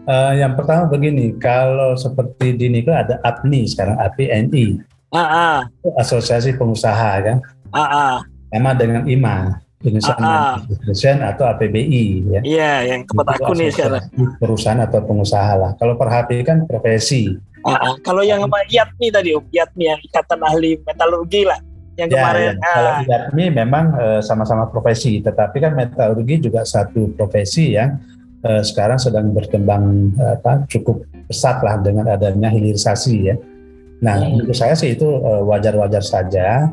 Uh, 0.07 0.31
yang 0.39 0.55
pertama 0.55 0.87
begini, 0.87 1.35
kalau 1.35 1.91
seperti 1.99 2.55
di 2.55 2.71
Nikel 2.71 2.95
ada 2.95 3.19
APNI 3.27 3.67
sekarang 3.67 3.99
APNI, 3.99 4.79
ah, 5.11 5.19
ah. 5.19 5.57
Asosiasi 5.99 6.55
Pengusaha 6.55 7.27
kan, 7.27 7.43
ah, 7.75 7.83
ah. 7.83 8.15
sama 8.55 8.71
dengan 8.71 9.03
IMA. 9.03 9.66
Indonesia 9.85 10.17
ah, 10.17 10.57
ah. 10.57 11.29
atau 11.37 11.45
APBI 11.53 12.05
ya. 12.33 12.41
Iya, 12.41 12.73
yang 12.89 13.01
tempat 13.05 13.37
aku 13.37 13.53
nih 13.53 13.69
sekarang. 13.69 14.09
Perusahaan 14.41 14.81
atau 14.81 15.05
pengusaha 15.05 15.53
lah. 15.53 15.71
Kalau 15.77 15.93
perhati 15.93 16.41
kan 16.41 16.65
profesi. 16.65 17.37
Ah. 17.61 17.93
Kalau 18.01 18.25
yang 18.25 18.41
sama 18.41 18.65
IATMI 18.65 19.07
tadi, 19.13 19.29
IATMI 19.37 19.83
yang 19.85 19.99
Ikatan 20.01 20.39
Ahli 20.41 20.81
Metalurgi 20.81 21.45
lah. 21.45 21.61
Yang 21.93 22.09
ya, 22.09 22.15
kemarin. 22.17 22.41
Ya. 22.41 22.53
Kalau 22.57 22.89
ah. 22.89 22.99
IATMI 23.05 23.45
memang 23.53 23.85
uh, 23.93 24.21
sama-sama 24.25 24.65
profesi, 24.65 25.21
tetapi 25.21 25.61
kan 25.61 25.77
metalurgi 25.77 26.49
juga 26.49 26.65
satu 26.65 27.13
profesi 27.13 27.77
yang 27.77 28.01
uh, 28.49 28.65
sekarang 28.65 28.97
sedang 28.97 29.29
berkembang 29.29 30.09
apa, 30.17 30.65
cukup 30.73 31.05
pesat 31.29 31.61
lah 31.61 31.77
dengan 31.85 32.09
adanya 32.09 32.49
hilirisasi 32.49 33.15
ya. 33.29 33.37
Nah, 34.01 34.25
hmm. 34.25 34.41
menurut 34.41 34.57
saya 34.57 34.73
sih 34.77 34.93
itu 34.93 35.05
wajar-wajar 35.45 36.05
saja 36.05 36.69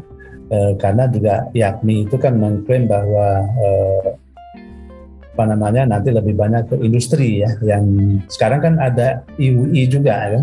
eh, 0.51 0.73
karena 0.77 1.05
juga 1.09 1.49
yakni 1.57 2.05
itu 2.09 2.17
kan 2.17 2.37
mengklaim 2.37 2.89
bahwa 2.89 3.29
eh, 3.45 4.07
apa 5.35 5.45
namanya 5.51 5.83
nanti 5.99 6.15
lebih 6.15 6.39
banyak 6.39 6.71
ke 6.71 6.79
industri 6.79 7.43
ya 7.43 7.51
yang 7.67 7.85
sekarang 8.31 8.63
kan 8.63 8.75
ada 8.79 9.27
IUI 9.35 9.91
juga 9.91 10.15
ya 10.31 10.41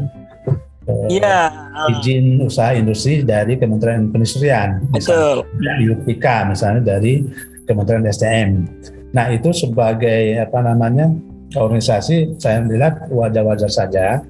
eh, 0.87 1.07
Iya. 1.21 1.39
Uh, 1.71 1.87
izin 1.95 2.43
usaha 2.43 2.75
industri 2.75 3.23
dari 3.23 3.55
Kementerian 3.55 4.11
Perindustrian. 4.11 4.83
Betul. 4.91 5.47
IUPK 5.61 6.25
misalnya 6.51 6.97
dari 6.97 7.23
Kementerian 7.63 8.03
SDM. 8.03 8.67
Nah 9.15 9.31
itu 9.31 9.55
sebagai 9.55 10.35
apa 10.43 10.59
namanya 10.59 11.07
organisasi 11.55 12.39
saya 12.39 12.63
melihat 12.63 13.07
wajar-wajar 13.11 13.71
saja 13.71 14.23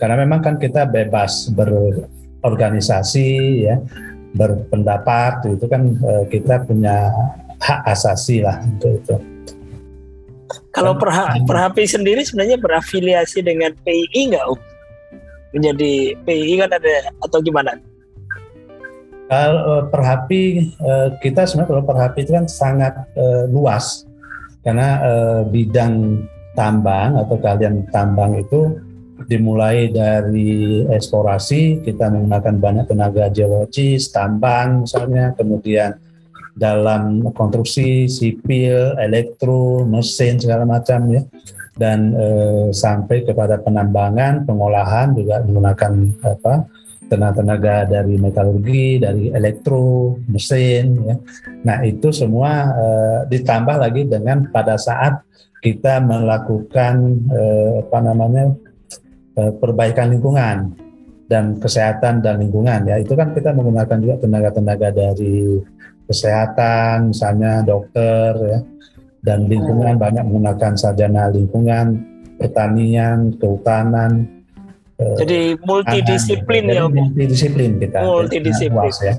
karena 0.00 0.24
memang 0.24 0.40
kan 0.40 0.56
kita 0.56 0.88
bebas 0.88 1.52
berorganisasi 1.52 3.28
ya 3.68 3.76
berpendapat 4.32 5.44
itu 5.52 5.64
kan 5.68 5.96
uh, 6.00 6.24
kita 6.28 6.64
punya 6.64 7.12
hak 7.60 7.80
asasi 7.88 8.40
lah 8.40 8.58
untuk 8.64 8.92
itu. 8.96 9.16
Kalau 10.72 10.96
perha 10.96 11.36
Perhapi 11.44 11.84
sendiri 11.84 12.24
sebenarnya 12.24 12.56
berafiliasi 12.60 13.44
dengan 13.44 13.72
PII 13.84 14.32
nggak, 14.32 14.46
Menjadi 15.52 16.16
PII 16.24 16.54
kan 16.64 16.70
ada 16.72 17.12
atau 17.20 17.38
gimana? 17.44 17.76
Kalau 19.28 19.60
uh, 19.64 19.82
Perhapi 19.88 20.72
uh, 20.80 21.08
kita 21.20 21.44
sebenarnya 21.44 21.70
kalau 21.76 21.84
Perhapi 21.84 22.18
itu 22.24 22.32
kan 22.32 22.46
sangat 22.48 22.96
luas 23.52 24.08
karena 24.62 25.02
bidang 25.50 26.22
tambang 26.54 27.18
atau 27.18 27.34
kalian 27.34 27.82
tambang 27.90 28.38
itu 28.38 28.78
dimulai 29.26 29.90
dari 29.90 30.82
eksplorasi 30.86 31.84
kita 31.84 32.10
menggunakan 32.10 32.56
banyak 32.58 32.84
tenaga 32.88 33.28
geologis, 33.30 34.10
tambang 34.10 34.86
misalnya, 34.86 35.34
kemudian 35.36 35.98
dalam 36.52 37.24
konstruksi 37.32 38.06
sipil, 38.06 38.96
elektro, 39.00 39.88
mesin 39.88 40.36
segala 40.36 40.68
macam 40.68 41.08
ya, 41.08 41.22
dan 41.76 42.12
eh, 42.12 42.68
sampai 42.70 43.24
kepada 43.24 43.56
penambangan, 43.60 44.44
pengolahan 44.44 45.16
juga 45.16 45.40
menggunakan 45.40 45.92
apa 46.20 46.54
tenaga-tenaga 47.08 47.84
dari 47.92 48.16
metalurgi, 48.16 48.96
dari 48.96 49.28
elektro, 49.32 50.16
mesin 50.28 50.96
ya. 51.04 51.16
Nah, 51.64 51.84
itu 51.84 52.08
semua 52.12 52.72
eh, 52.72 53.20
ditambah 53.32 53.76
lagi 53.76 54.08
dengan 54.08 54.48
pada 54.48 54.80
saat 54.80 55.20
kita 55.60 56.00
melakukan 56.02 56.94
eh, 57.32 57.72
apa 57.84 57.98
namanya 58.00 58.52
perbaikan 59.34 60.12
lingkungan 60.12 60.76
dan 61.26 61.56
kesehatan 61.56 62.20
dan 62.20 62.40
lingkungan 62.40 62.84
ya. 62.84 63.00
Itu 63.00 63.16
kan 63.16 63.32
kita 63.32 63.56
menggunakan 63.56 63.98
juga 64.00 64.16
tenaga-tenaga 64.20 64.88
dari 64.92 65.60
kesehatan 66.04 67.16
misalnya 67.16 67.64
dokter 67.64 68.32
ya. 68.44 68.60
Dan 69.22 69.46
lingkungan 69.46 69.96
hmm. 69.96 70.02
banyak 70.02 70.24
menggunakan 70.26 70.72
sarjana 70.74 71.30
lingkungan 71.30 72.12
pertanian 72.42 73.30
kehutanan 73.38 74.26
eh, 74.98 75.14
jadi 75.22 75.40
multidisiplin 75.62 76.66
ya 76.66 76.90
multidisiplin 76.90 77.78
kita 77.78 78.02
multidisiplin. 78.02 78.90
ya. 78.98 79.14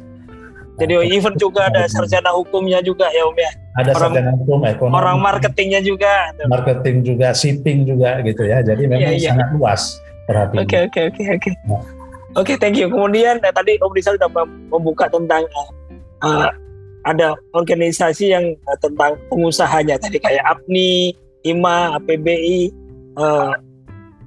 Jadi 0.74 0.94
nah, 0.98 1.06
even 1.08 1.34
juga 1.40 1.72
ada 1.72 1.88
sarjana 1.88 2.36
hukumnya 2.36 2.84
juga 2.84 3.08
ya 3.16 3.24
Om 3.30 3.38
ya. 3.38 3.52
Ada 3.74 3.90
orang, 3.98 4.14
sarjana 4.14 4.32
hukum, 4.38 4.60
ekonomi. 4.70 4.94
Orang 5.02 5.18
marketingnya 5.18 5.82
juga. 5.82 6.30
Marketing 6.46 6.98
juga, 7.02 7.34
shipping 7.34 7.90
juga 7.90 8.22
gitu 8.22 8.46
ya. 8.46 8.62
Jadi 8.62 8.86
memang 8.86 9.18
yeah, 9.18 9.18
yeah. 9.18 9.34
sangat 9.34 9.50
luas. 9.58 9.82
Oke 10.30 10.88
oke 10.88 11.00
oke 11.12 11.24
oke. 11.36 11.52
Oke 12.34 12.54
thank 12.58 12.80
you. 12.80 12.88
Kemudian 12.88 13.44
eh, 13.44 13.54
tadi 13.54 13.76
Om 13.82 13.92
Rizal 13.92 14.16
sudah 14.16 14.32
membuka 14.72 15.06
tentang 15.12 15.44
uh, 16.24 16.50
ada 17.04 17.36
organisasi 17.52 18.32
yang 18.32 18.56
uh, 18.66 18.78
tentang 18.80 19.20
pengusahanya 19.28 20.00
tadi 20.00 20.18
kayak 20.18 20.42
APNI, 20.48 21.14
IMA, 21.44 22.00
APBI. 22.00 22.72
Uh, 23.14 23.54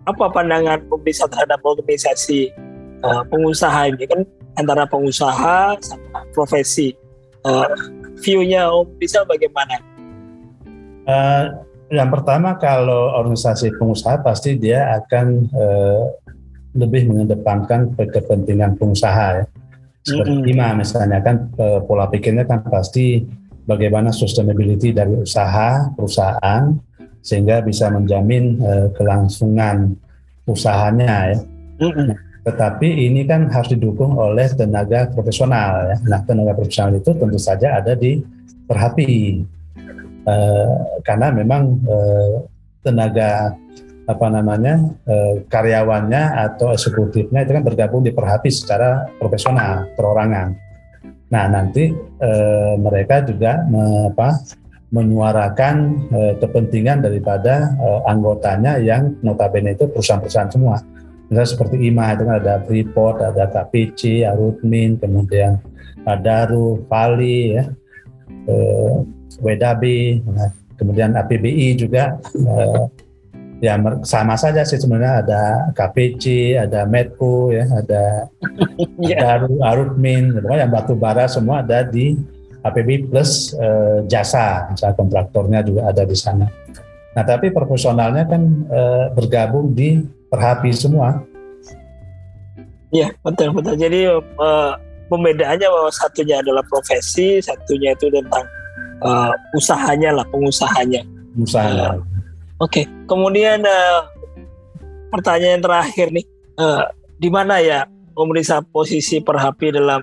apa 0.06 0.30
pandangan 0.30 0.84
Om 0.86 1.02
Rizal 1.02 1.26
terhadap 1.32 1.58
organisasi 1.64 2.52
uh, 3.02 3.22
pengusaha 3.26 3.90
ini 3.90 4.04
kan 4.06 4.20
antara 4.60 4.84
pengusaha 4.86 5.74
sama 5.80 6.18
profesi. 6.36 6.94
Uh, 7.46 7.66
view-nya 8.20 8.72
Om 8.72 8.96
Rizal 9.00 9.24
bagaimana? 9.28 9.76
Uh, 11.06 11.66
yang 11.86 12.10
pertama 12.10 12.58
kalau 12.58 13.14
organisasi 13.14 13.78
pengusaha 13.78 14.18
pasti 14.18 14.58
dia 14.58 14.90
akan 14.98 15.26
eh, 15.54 16.02
lebih 16.74 17.06
mengedepankan 17.06 17.94
kepentingan 17.94 18.74
pengusaha 18.74 19.42
ya. 19.42 19.44
Seperti 20.02 20.34
mm 20.34 20.42
-hmm. 20.42 20.52
IMA 20.54 20.68
misalnya 20.82 21.18
kan 21.22 21.36
eh, 21.54 21.80
pola 21.86 22.10
pikirnya 22.10 22.42
kan 22.42 22.66
pasti 22.66 23.22
bagaimana 23.66 24.10
sustainability 24.10 24.90
dari 24.90 25.14
usaha 25.14 25.86
perusahaan 25.94 26.74
sehingga 27.22 27.62
bisa 27.62 27.86
menjamin 27.90 28.58
eh, 28.58 28.88
kelangsungan 28.98 29.94
usahanya 30.46 31.34
ya. 31.34 31.38
Mm 31.86 31.90
-hmm. 31.94 32.08
Tetapi 32.46 33.10
ini 33.10 33.26
kan 33.26 33.50
harus 33.50 33.74
didukung 33.74 34.14
oleh 34.14 34.46
tenaga 34.54 35.10
profesional 35.10 35.90
ya. 35.90 35.96
Nah, 36.06 36.20
tenaga 36.22 36.54
profesional 36.54 36.94
itu 36.94 37.10
tentu 37.10 37.38
saja 37.42 37.82
ada 37.82 37.98
di 37.98 38.22
Perhapi 38.66 39.42
uh, 40.26 40.74
karena 41.02 41.34
memang 41.34 41.62
uh, 41.86 42.46
tenaga 42.86 43.54
apa 44.06 44.26
namanya 44.30 44.78
eh, 45.02 45.42
karyawannya 45.50 46.22
atau 46.46 46.70
eksekutifnya 46.70 47.42
itu 47.42 47.52
kan 47.58 47.64
bergabung 47.66 48.06
di 48.06 48.14
Perhapi 48.14 48.54
secara 48.54 49.10
profesional 49.18 49.90
perorangan. 49.98 50.54
Nah 51.34 51.44
nanti 51.50 51.90
eh, 52.22 52.74
mereka 52.78 53.26
juga 53.26 53.66
me, 53.66 54.14
apa, 54.14 54.38
menyuarakan 54.94 55.76
eh, 56.14 56.34
kepentingan 56.38 57.02
daripada 57.02 57.74
eh, 57.74 58.00
anggotanya 58.06 58.78
yang 58.78 59.18
notabene 59.26 59.74
itu 59.74 59.90
perusahaan-perusahaan 59.90 60.54
semua. 60.54 60.78
Misalnya 61.26 61.48
seperti 61.50 61.76
IMA 61.90 62.14
itu 62.14 62.22
kan 62.22 62.36
ada 62.38 62.54
Freeport, 62.62 63.16
ada 63.18 63.44
KPC, 63.50 64.22
Arutmin, 64.26 64.94
kemudian 65.00 65.58
Adaru, 66.06 66.86
Pali, 66.86 67.58
ya, 67.58 67.66
eh, 68.46 68.94
WDB, 69.42 69.82
nah, 70.22 70.54
kemudian 70.78 71.18
APBI 71.18 71.74
juga. 71.74 72.14
Eh, 72.30 72.84
ya 73.64 73.80
sama 74.04 74.36
saja 74.36 74.62
sih 74.68 74.76
sebenarnya 74.76 75.24
ada 75.24 75.42
KPC, 75.72 76.54
ada 76.60 76.84
Medco 76.84 77.48
ya, 77.48 77.64
ada 77.72 78.28
yeah. 79.00 79.40
ada 79.40 79.48
Arutmin, 79.72 80.36
yang 80.44 80.70
batu 80.70 80.92
bara 80.92 81.24
semua 81.24 81.64
ada 81.64 81.80
di 81.82 82.14
APB 82.66 83.08
plus 83.08 83.54
uh, 83.56 84.02
jasa, 84.10 84.74
jasa 84.74 84.92
kontraktornya 84.92 85.62
juga 85.62 85.88
ada 85.88 86.02
di 86.02 86.16
sana. 86.18 86.50
Nah 87.14 87.24
tapi 87.24 87.48
profesionalnya 87.54 88.26
kan 88.28 88.42
uh, 88.68 89.06
bergabung 89.14 89.72
di 89.72 90.02
Perhapi 90.30 90.70
semua. 90.74 91.22
Iya 92.94 93.12
betul 93.22 93.50
betul. 93.54 93.74
Jadi 93.76 94.06
uh, 94.10 94.72
pembedaannya 95.10 95.68
bahwa 95.68 95.90
satunya 95.90 96.42
adalah 96.42 96.62
profesi, 96.66 97.38
satunya 97.42 97.94
itu 97.94 98.10
tentang 98.10 98.46
uh, 99.02 99.32
usahanya 99.54 100.22
lah, 100.22 100.26
pengusahanya. 100.30 101.02
Usaha. 101.36 101.68
Uh, 101.68 102.00
Oke, 102.56 102.82
okay. 102.82 102.84
kemudian 103.04 103.60
uh, 103.66 104.08
pertanyaan 105.12 105.60
terakhir 105.60 106.08
nih, 106.08 106.24
uh, 106.56 106.88
di 107.20 107.28
mana 107.28 107.60
ya 107.60 107.84
pemerintah 108.16 108.64
posisi 108.64 109.20
Perhapi 109.20 109.76
dalam 109.76 110.00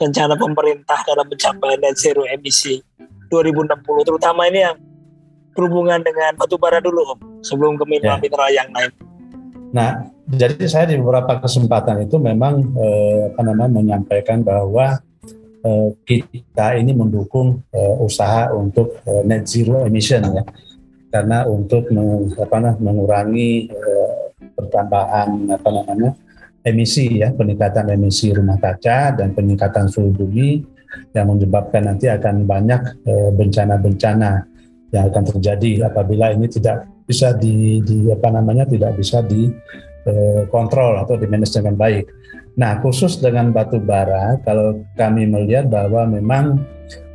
rencana 0.00 0.32
pemerintah 0.32 1.04
dalam 1.04 1.28
mencapai 1.28 1.76
net 1.76 2.00
zero 2.00 2.24
emisi 2.24 2.80
2060, 3.28 4.08
terutama 4.08 4.48
ini 4.48 4.64
yang 4.64 4.76
berhubungan 5.52 6.00
dengan 6.00 6.32
batu 6.40 6.56
bara 6.56 6.80
dulu, 6.80 7.04
Om, 7.12 7.44
sebelum 7.44 7.76
ke 7.76 7.84
mineral-mineral 7.84 8.48
ya. 8.48 8.64
yang 8.64 8.68
lain. 8.72 8.90
Nah, 9.70 10.10
jadi 10.26 10.66
saya 10.66 10.90
di 10.90 10.98
beberapa 10.98 11.38
kesempatan 11.42 12.06
itu 12.06 12.18
memang 12.18 12.74
eh, 12.74 13.30
apa 13.34 13.40
namanya 13.42 13.70
menyampaikan 13.82 14.42
bahwa 14.42 14.98
eh, 15.62 15.88
kita 16.06 16.78
ini 16.78 16.94
mendukung 16.94 17.62
eh, 17.70 17.96
usaha 18.02 18.50
untuk 18.54 18.98
eh, 19.06 19.22
net 19.26 19.46
zero 19.46 19.86
emission 19.86 20.22
ya. 20.26 20.44
Karena 21.10 21.42
untuk 21.50 21.90
meng, 21.90 22.30
apa, 22.38 22.78
mengurangi 22.78 23.66
eh, 23.70 24.10
pertambahan 24.54 25.50
apa 25.50 25.68
namanya 25.70 26.10
emisi 26.60 27.24
ya 27.24 27.32
peningkatan 27.32 27.88
emisi 27.90 28.30
rumah 28.30 28.60
kaca 28.60 29.16
dan 29.16 29.32
peningkatan 29.32 29.88
suhu 29.88 30.12
bumi 30.12 30.60
yang 31.16 31.30
menyebabkan 31.30 31.88
nanti 31.88 32.10
akan 32.10 32.44
banyak 32.44 32.80
eh, 33.06 33.30
bencana-bencana 33.32 34.30
eh, 34.38 34.94
yang 34.94 35.04
akan 35.10 35.24
terjadi 35.34 35.86
apabila 35.86 36.34
ini 36.34 36.50
tidak 36.50 36.86
bisa 37.10 37.34
di, 37.34 37.82
di 37.82 38.06
apa 38.06 38.30
namanya 38.30 38.62
tidak 38.70 38.94
bisa 38.94 39.26
dikontrol 39.26 40.92
eh, 40.94 41.00
atau 41.02 41.14
dimanage 41.18 41.58
dengan 41.58 41.74
baik. 41.74 42.06
Nah 42.54 42.78
khusus 42.78 43.18
dengan 43.18 43.50
batu 43.50 43.82
bara 43.82 44.38
kalau 44.46 44.86
kami 44.94 45.26
melihat 45.26 45.66
bahwa 45.66 46.06
memang 46.06 46.62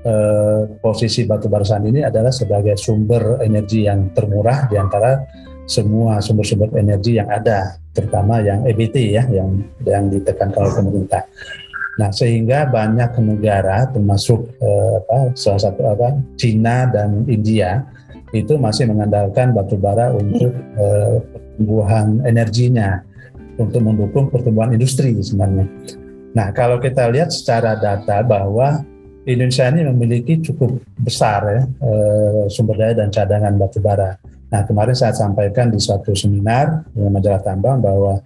eh, 0.03 0.61
posisi 0.83 1.23
batu 1.23 1.47
bara 1.47 1.63
sand 1.63 1.87
ini 1.87 2.03
adalah 2.03 2.35
sebagai 2.35 2.75
sumber 2.75 3.39
energi 3.39 3.87
yang 3.87 4.11
termurah 4.11 4.67
di 4.67 4.75
antara 4.75 5.23
semua 5.65 6.21
sumber-sumber 6.21 6.77
energi 6.77 7.17
yang 7.17 7.25
ada, 7.25 7.81
terutama 7.89 8.37
yang 8.37 8.69
EBT 8.69 9.17
ya, 9.17 9.25
yang 9.33 9.65
yang 9.81 10.13
ditekankan 10.13 10.61
oleh 10.61 10.75
pemerintah. 10.77 11.25
Nah, 11.95 12.13
sehingga 12.13 12.69
banyak 12.69 13.17
negara 13.23 13.89
termasuk 13.89 14.45
eh, 14.61 14.93
apa, 15.01 15.33
salah 15.33 15.61
satu 15.65 15.81
apa 15.89 16.21
Cina 16.37 16.85
dan 16.91 17.25
India 17.25 17.81
itu 18.35 18.59
masih 18.59 18.91
mengandalkan 18.91 19.55
batu 19.55 19.79
bara 19.79 20.11
untuk 20.11 20.51
eh, 20.55 21.15
pertumbuhan 21.31 22.19
energinya 22.27 22.99
untuk 23.55 23.79
mendukung 23.79 24.27
pertumbuhan 24.27 24.75
industri 24.75 25.15
sebenarnya. 25.23 25.67
Nah, 26.35 26.51
kalau 26.51 26.83
kita 26.83 27.07
lihat 27.07 27.31
secara 27.31 27.79
data 27.79 28.19
bahwa 28.19 28.83
Indonesia 29.25 29.65
ini 29.73 29.87
memiliki 29.89 30.37
cukup 30.43 30.77
besar 31.01 31.41
ya 31.49 31.61
eh, 31.65 32.43
sumber 32.45 32.77
daya 32.77 32.93
dan 32.93 33.09
cadangan 33.09 33.57
batu 33.57 33.81
bara. 33.81 34.13
Nah 34.53 34.61
kemarin 34.63 34.93
saya 34.93 35.17
sampaikan 35.17 35.73
di 35.73 35.81
suatu 35.81 36.13
seminar 36.13 36.85
dengan 36.93 37.17
majalah 37.17 37.41
tambang 37.41 37.81
bahwa 37.81 38.21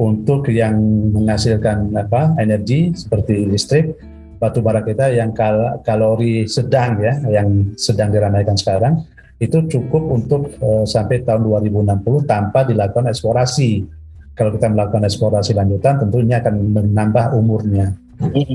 untuk 0.00 0.48
yang 0.48 0.80
menghasilkan 1.12 1.92
apa 1.92 2.32
energi 2.40 2.96
seperti 2.96 3.44
listrik 3.44 3.92
batu 4.40 4.64
bara 4.64 4.80
kita 4.80 5.12
yang 5.12 5.36
kal 5.36 5.82
kalori 5.84 6.48
sedang 6.48 6.96
ya 7.02 7.20
yang 7.28 7.74
sedang 7.76 8.08
diramaikan 8.08 8.56
sekarang 8.56 9.04
itu 9.38 9.58
cukup 9.70 10.02
untuk 10.10 10.50
eh, 10.58 10.84
sampai 10.86 11.22
tahun 11.22 11.46
2060 11.46 12.26
tanpa 12.26 12.66
dilakukan 12.66 13.06
eksplorasi. 13.10 13.86
Kalau 14.34 14.54
kita 14.54 14.70
melakukan 14.70 15.02
eksplorasi 15.06 15.54
lanjutan 15.54 15.98
tentunya 15.98 16.38
akan 16.38 16.54
menambah 16.70 17.34
umurnya. 17.34 17.94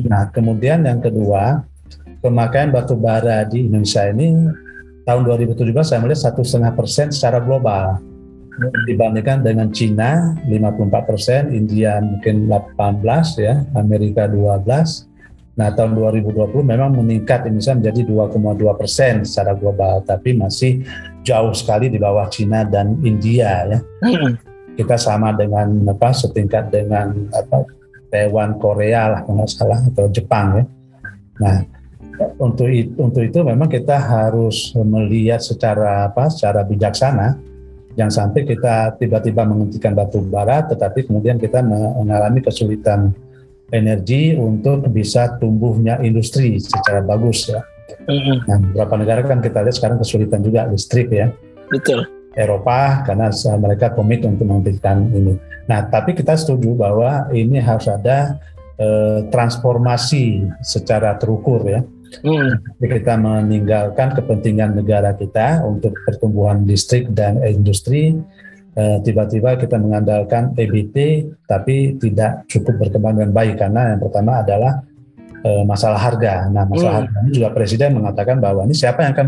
Nah, 0.08 0.32
kemudian 0.32 0.84
yang 0.84 1.00
kedua, 1.00 1.64
pemakaian 2.24 2.72
batu 2.72 2.96
bara 2.96 3.44
di 3.48 3.68
Indonesia 3.68 4.08
ini 4.08 4.48
tahun 5.04 5.22
2017 5.28 5.84
saya 5.84 6.00
melihat 6.00 6.32
satu 6.32 6.44
setengah 6.44 6.72
persen 6.76 7.12
secara 7.12 7.44
global 7.44 8.00
dibandingkan 8.86 9.42
dengan 9.42 9.74
Cina 9.74 10.38
54 10.46 11.10
persen, 11.10 11.42
India 11.52 11.98
mungkin 12.00 12.48
18 12.48 13.42
ya, 13.42 13.66
Amerika 13.74 14.30
12. 14.30 15.10
Nah 15.54 15.70
tahun 15.70 15.94
2020 15.94 16.66
memang 16.66 16.98
meningkat 16.98 17.46
Indonesia 17.46 17.78
menjadi 17.78 18.02
2,2 18.10 18.80
persen 18.80 19.22
secara 19.22 19.54
global, 19.54 20.02
tapi 20.02 20.34
masih 20.34 20.82
jauh 21.22 21.54
sekali 21.54 21.94
di 21.94 22.02
bawah 22.02 22.26
Cina 22.30 22.66
dan 22.66 22.98
India 23.06 23.70
ya. 23.70 23.80
Hmm. 24.02 24.34
Kita 24.74 24.98
sama 24.98 25.30
dengan 25.38 25.86
apa 25.86 26.10
setingkat 26.10 26.74
dengan 26.74 27.30
apa 27.30 27.70
Taiwan, 28.10 28.58
Korea 28.58 29.14
lah 29.14 29.20
kalau 29.22 29.46
nggak 29.46 29.50
salah 29.54 29.80
atau 29.86 30.10
Jepang 30.10 30.48
ya. 30.58 30.64
Nah 31.38 31.58
untuk 32.38 32.70
itu, 32.70 32.94
untuk 32.98 33.22
itu 33.26 33.40
memang 33.42 33.70
kita 33.70 33.98
harus 33.98 34.74
melihat 34.78 35.42
secara 35.42 36.10
apa 36.10 36.30
secara 36.30 36.62
bijaksana 36.62 37.38
jangan 37.94 38.14
sampai 38.14 38.42
kita 38.46 38.98
tiba-tiba 38.98 39.46
menghentikan 39.46 39.94
batu 39.98 40.22
bara 40.22 40.66
tetapi 40.66 41.10
kemudian 41.10 41.38
kita 41.42 41.62
mengalami 41.66 42.42
kesulitan 42.42 43.14
energi 43.74 44.38
untuk 44.38 44.86
bisa 44.94 45.36
tumbuhnya 45.42 45.98
industri 46.06 46.62
secara 46.62 47.02
bagus 47.02 47.50
ya. 47.50 47.66
Nah, 48.48 48.58
beberapa 48.70 48.96
negara 48.96 49.22
kan 49.26 49.42
kita 49.42 49.66
lihat 49.66 49.76
sekarang 49.76 49.98
kesulitan 50.00 50.46
juga 50.46 50.70
listrik 50.70 51.10
ya. 51.10 51.34
Betul. 51.74 52.06
Eropa 52.34 53.06
karena 53.06 53.30
mereka 53.62 53.94
komit 53.94 54.26
untuk 54.26 54.46
menghentikan 54.46 55.10
ini. 55.14 55.38
Nah, 55.70 55.86
tapi 55.90 56.18
kita 56.18 56.34
setuju 56.38 56.74
bahwa 56.74 57.30
ini 57.34 57.62
harus 57.62 57.86
ada 57.90 58.42
eh, 58.78 59.26
transformasi 59.30 60.50
secara 60.66 61.18
terukur 61.18 61.62
ya 61.66 61.82
Hmm. 62.22 62.62
Kita 62.78 63.18
meninggalkan 63.18 64.14
kepentingan 64.14 64.78
negara 64.78 65.18
kita 65.18 65.66
untuk 65.66 65.98
pertumbuhan 66.06 66.70
listrik 66.70 67.10
dan 67.10 67.42
industri. 67.42 68.14
Eh, 68.74 68.98
tiba-tiba 69.06 69.54
kita 69.54 69.78
mengandalkan 69.78 70.58
EBT, 70.58 71.30
tapi 71.46 71.94
tidak 72.02 72.50
cukup 72.50 72.82
berkembang 72.82 73.22
dengan 73.22 73.30
baik 73.30 73.62
karena 73.62 73.94
yang 73.94 74.02
pertama 74.02 74.42
adalah 74.42 74.82
eh, 75.46 75.62
masalah 75.62 76.02
harga. 76.02 76.50
Nah, 76.50 76.66
masalah 76.66 76.90
hmm. 76.90 77.02
harga 77.06 77.18
ini 77.22 77.32
juga 77.38 77.50
Presiden 77.54 78.02
mengatakan 78.02 78.42
bahwa 78.42 78.66
ini 78.66 78.74
siapa 78.74 79.06
yang 79.06 79.14
akan 79.14 79.28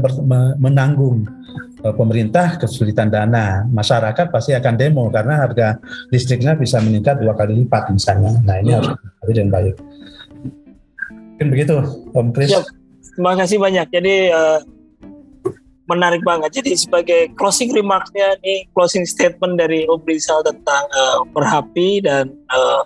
menanggung 0.58 1.30
eh, 1.78 1.94
pemerintah 1.94 2.58
kesulitan 2.58 3.14
dana, 3.14 3.70
masyarakat 3.70 4.34
pasti 4.34 4.58
akan 4.58 4.74
demo 4.82 5.14
karena 5.14 5.46
harga 5.46 5.78
listriknya 6.10 6.58
bisa 6.58 6.82
meningkat 6.82 7.22
dua 7.22 7.38
kali 7.38 7.54
lipat 7.54 7.94
misalnya. 7.94 8.34
Nah 8.42 8.58
ini 8.66 8.74
hmm. 8.74 8.98
harus 8.98 9.30
dengan 9.30 9.54
baik. 9.62 9.76
Mungkin 11.38 11.48
begitu, 11.54 11.76
Om 12.18 12.34
Kris. 12.34 12.50
Terima 13.14 13.38
kasih 13.38 13.62
banyak. 13.62 13.94
Jadi 13.94 14.34
uh, 14.34 14.58
menarik 15.86 16.22
banget. 16.26 16.62
Jadi 16.62 16.72
sebagai 16.78 17.22
closing 17.38 17.70
remarksnya 17.74 18.38
nih, 18.42 18.66
closing 18.74 19.06
statement 19.06 19.58
dari 19.62 19.86
Om 19.86 20.02
Rizal 20.06 20.42
tentang 20.42 20.84
uh, 20.94 21.22
Perhapi 21.30 22.02
dan 22.02 22.34
uh, 22.50 22.84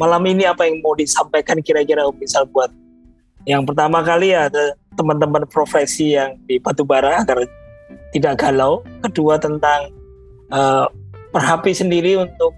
malam 0.00 0.24
ini 0.24 0.48
apa 0.48 0.64
yang 0.64 0.80
mau 0.80 0.96
disampaikan 0.96 1.60
kira-kira 1.60 2.08
Om 2.08 2.16
Rizal 2.16 2.48
buat 2.48 2.72
yang 3.48 3.64
pertama 3.64 4.04
kali 4.04 4.36
ya 4.36 4.48
teman-teman 4.96 5.48
profesi 5.48 6.16
yang 6.16 6.36
di 6.44 6.60
batubara 6.60 7.22
agar 7.22 7.44
tidak 8.12 8.40
galau. 8.40 8.84
Kedua 9.04 9.36
tentang 9.40 9.92
uh, 10.52 10.88
sendiri 11.70 12.18
untuk 12.18 12.52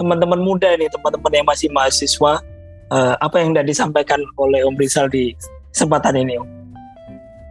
teman-teman 0.00 0.40
muda 0.40 0.74
ini, 0.74 0.90
teman-teman 0.90 1.32
yang 1.32 1.46
masih 1.46 1.68
mahasiswa 1.70 2.42
uh, 2.90 3.14
apa 3.20 3.36
yang 3.40 3.54
sudah 3.54 3.64
disampaikan 3.64 4.20
oleh 4.40 4.64
Om 4.64 4.76
Rizal 4.76 5.06
di 5.12 5.32
kesempatan 5.70 6.18
ini 6.18 6.40
Om? 6.40 6.53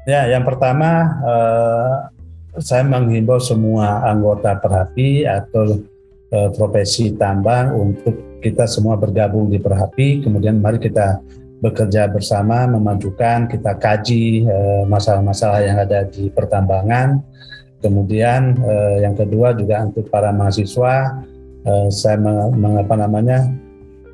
Ya, 0.04 0.28
yang 0.28 0.44
pertama 0.44 1.16
uh, 1.24 1.96
saya 2.60 2.84
menghimbau 2.84 3.40
semua 3.40 4.04
anggota 4.04 4.60
Perhapi 4.60 5.24
atau 5.24 5.80
uh, 6.36 6.50
profesi 6.60 7.16
tambang 7.16 7.72
untuk 7.72 8.44
kita 8.44 8.68
semua 8.68 9.00
bergabung 9.00 9.48
di 9.48 9.64
Perhapi, 9.64 10.28
kemudian 10.28 10.60
mari 10.60 10.84
kita 10.84 11.24
bekerja 11.64 12.12
bersama 12.12 12.68
memajukan, 12.68 13.48
kita 13.48 13.80
kaji 13.80 14.44
masalah-masalah 14.92 15.64
uh, 15.64 15.68
yang 15.72 15.78
ada 15.80 16.04
di 16.04 16.28
pertambangan. 16.28 17.24
Kemudian 17.80 18.64
yang 19.04 19.12
kedua 19.12 19.52
juga 19.60 19.84
untuk 19.84 20.08
para 20.08 20.32
mahasiswa, 20.32 21.20
saya 21.92 22.16
mengapa 22.56 22.96
namanya 22.96 23.44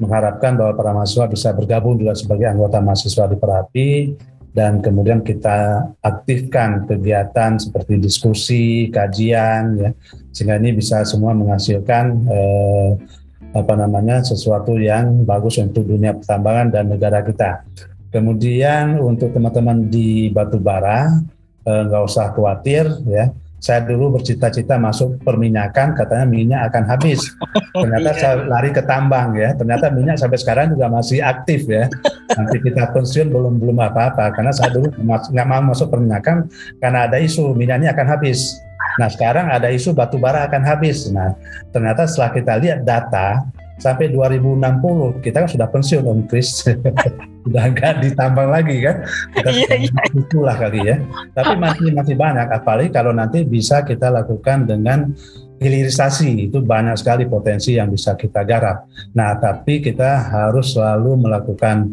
mengharapkan 0.01 0.57
bahwa 0.57 0.73
para 0.73 0.91
mahasiswa 0.97 1.29
bisa 1.29 1.53
bergabung 1.53 2.01
juga 2.01 2.17
sebagai 2.17 2.49
anggota 2.49 2.81
mahasiswa 2.81 3.29
di 3.29 3.37
Perhapi 3.37 3.89
dan 4.49 4.81
kemudian 4.81 5.21
kita 5.21 5.89
aktifkan 6.01 6.89
kegiatan 6.89 7.61
seperti 7.61 8.01
diskusi, 8.01 8.89
kajian, 8.89 9.77
ya, 9.77 9.89
sehingga 10.33 10.57
ini 10.57 10.73
bisa 10.73 11.05
semua 11.05 11.37
menghasilkan 11.37 12.05
eh, 12.25 12.89
apa 13.53 13.73
namanya 13.73 14.21
sesuatu 14.21 14.77
yang 14.77 15.25
bagus 15.25 15.57
untuk 15.57 15.85
dunia 15.85 16.17
pertambangan 16.17 16.69
dan 16.69 16.85
negara 16.89 17.21
kita. 17.25 17.65
Kemudian 18.09 18.97
untuk 18.97 19.33
teman-teman 19.33 19.85
di 19.89 20.33
batubara 20.33 21.13
eh, 21.65 21.81
nggak 21.85 22.03
usah 22.05 22.33
khawatir, 22.33 22.89
ya 23.05 23.29
saya 23.59 23.83
dulu 23.83 24.15
bercita-cita 24.15 24.79
masuk 24.79 25.19
perminyakan, 25.21 25.91
katanya 25.91 26.25
minyak 26.25 26.61
akan 26.71 26.83
habis. 26.87 27.19
Ternyata 27.75 28.09
iya. 28.15 28.19
saya 28.19 28.35
lari 28.47 28.71
ke 28.71 28.79
tambang 28.87 29.35
ya. 29.35 29.51
Ternyata 29.51 29.91
minyak 29.91 30.15
sampai 30.15 30.39
sekarang 30.39 30.71
juga 30.71 30.87
masih 30.87 31.19
aktif 31.19 31.67
ya. 31.67 31.91
Nanti 32.39 32.57
kita 32.63 32.95
pensiun 32.95 33.27
belum 33.27 33.59
belum 33.59 33.77
apa-apa 33.83 34.31
karena 34.31 34.55
saya 34.55 34.71
dulu 34.71 34.95
nggak 35.03 35.47
mau 35.47 35.61
masuk 35.75 35.91
perminyakan 35.91 36.47
karena 36.79 37.05
ada 37.05 37.19
isu 37.19 37.51
minyaknya 37.51 37.91
akan 37.91 38.07
habis. 38.07 38.55
Nah 38.95 39.11
sekarang 39.11 39.51
ada 39.51 39.67
isu 39.67 39.91
batu 39.91 40.15
bara 40.15 40.47
akan 40.47 40.63
habis. 40.63 41.11
Nah 41.11 41.35
ternyata 41.75 42.07
setelah 42.07 42.31
kita 42.31 42.53
lihat 42.63 42.79
data 42.87 43.43
sampai 43.79 44.11
2060 44.11 45.23
kita 45.23 45.47
kan 45.47 45.49
sudah 45.49 45.67
pensiun 45.71 46.03
Om 46.05 46.21
Kris. 46.27 46.49
Sudah 47.39 47.71
nggak 47.71 48.03
ditambang 48.03 48.51
lagi 48.51 48.83
kan? 48.83 48.99
Kita 49.31 49.49
iya, 49.49 49.71
iya. 49.79 50.03
itulah 50.11 50.59
kali 50.59 50.83
ya. 50.83 50.99
Tapi 51.33 51.55
masih 51.55 51.95
masih 51.95 52.13
banyak. 52.19 52.51
Apalagi 52.51 52.91
kalau 52.91 53.15
nanti 53.15 53.47
bisa 53.47 53.81
kita 53.87 54.11
lakukan 54.11 54.67
dengan 54.67 55.15
hilirisasi. 55.57 56.51
Itu 56.51 56.61
banyak 56.61 56.99
sekali 56.99 57.25
potensi 57.31 57.79
yang 57.79 57.89
bisa 57.95 58.19
kita 58.19 58.43
garap. 58.43 58.85
Nah 59.15 59.39
tapi 59.39 59.79
kita 59.79 60.29
harus 60.29 60.75
selalu 60.75 61.25
melakukan 61.25 61.89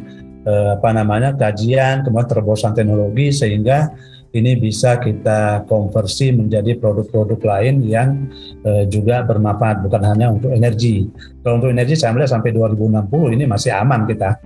eh, 0.47 0.71
apa 0.77 0.91
namanya 0.91 1.35
kajian 1.39 2.03
kemudian 2.03 2.27
terobosan 2.27 2.75
teknologi 2.75 3.31
sehingga 3.31 3.95
ini 4.37 4.55
bisa 4.61 5.01
kita 5.01 5.65
konversi 5.65 6.31
menjadi 6.31 6.77
produk-produk 6.77 7.41
lain 7.41 7.85
yang 7.89 8.29
uh, 8.63 8.85
juga 8.87 9.25
bermanfaat 9.25 9.81
bukan 9.83 10.03
hanya 10.05 10.33
untuk 10.33 10.53
energi. 10.53 11.09
Kalau 11.41 11.59
untuk 11.59 11.73
energi 11.73 11.97
saya 11.97 12.13
melihat 12.13 12.37
sampai 12.37 12.53
2060 12.53 13.37
ini 13.37 13.45
masih 13.49 13.73
aman 13.73 14.05
kita. 14.05 14.37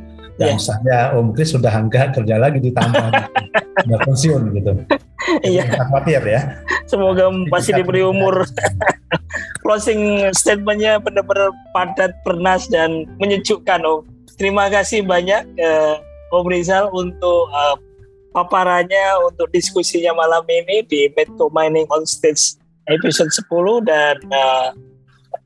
Dan 0.40 0.56
yeah. 0.56 0.60
saya 0.62 0.98
Om 1.20 1.36
Kris 1.36 1.52
sudah 1.52 1.68
enggak 1.68 2.16
kerja 2.16 2.40
lagi 2.40 2.64
di 2.64 2.72
tambang, 2.72 3.12
sudah 3.84 3.98
pensiun 4.08 4.42
gitu. 4.56 4.72
Iya. 5.44 5.68
Khawatir 5.68 6.22
ya. 6.24 6.40
Semoga 6.88 7.28
masih 7.52 7.76
diberi 7.76 8.00
umur. 8.00 8.48
Closing 9.62 10.32
statementnya 10.32 10.96
benar-benar 10.96 11.52
padat, 11.76 12.16
pernas 12.24 12.64
dan 12.72 13.04
menyejukkan 13.20 13.84
Om. 13.84 14.08
Terima 14.40 14.72
kasih 14.72 15.04
banyak 15.04 15.44
uh, 15.60 16.00
Om 16.32 16.46
Rizal 16.48 16.88
untuk 16.96 17.52
uh, 17.52 17.76
paparannya 18.30 19.26
untuk 19.26 19.50
diskusinya 19.50 20.14
malam 20.14 20.46
ini 20.46 20.82
di 20.86 21.10
Medco 21.14 21.50
Mining 21.50 21.86
on 21.90 22.06
Stage 22.06 22.58
episode 22.90 23.30
10 23.30 23.46
dan 23.86 24.16
uh, 24.30 24.70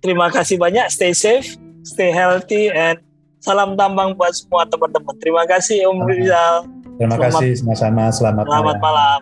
terima 0.01 0.29
kasih 0.33 0.57
banyak. 0.61 0.89
Stay 0.93 1.13
safe 1.13 1.57
stay 1.85 2.11
healthy 2.11 2.73
and 2.73 2.99
salam 3.45 3.77
tambang 3.77 4.17
buat 4.17 4.33
semua 4.33 4.65
teman-teman. 4.67 5.15
Terima 5.21 5.45
kasih 5.45 5.85
Om 5.93 6.09
Rizal 6.09 6.65
terima 6.97 7.15
selamat, 7.21 7.33
kasih 7.39 7.51
sama-sama. 7.61 8.05
Selamat, 8.11 8.45
selamat 8.49 8.77
malam, 8.81 8.81
malam. 8.81 9.21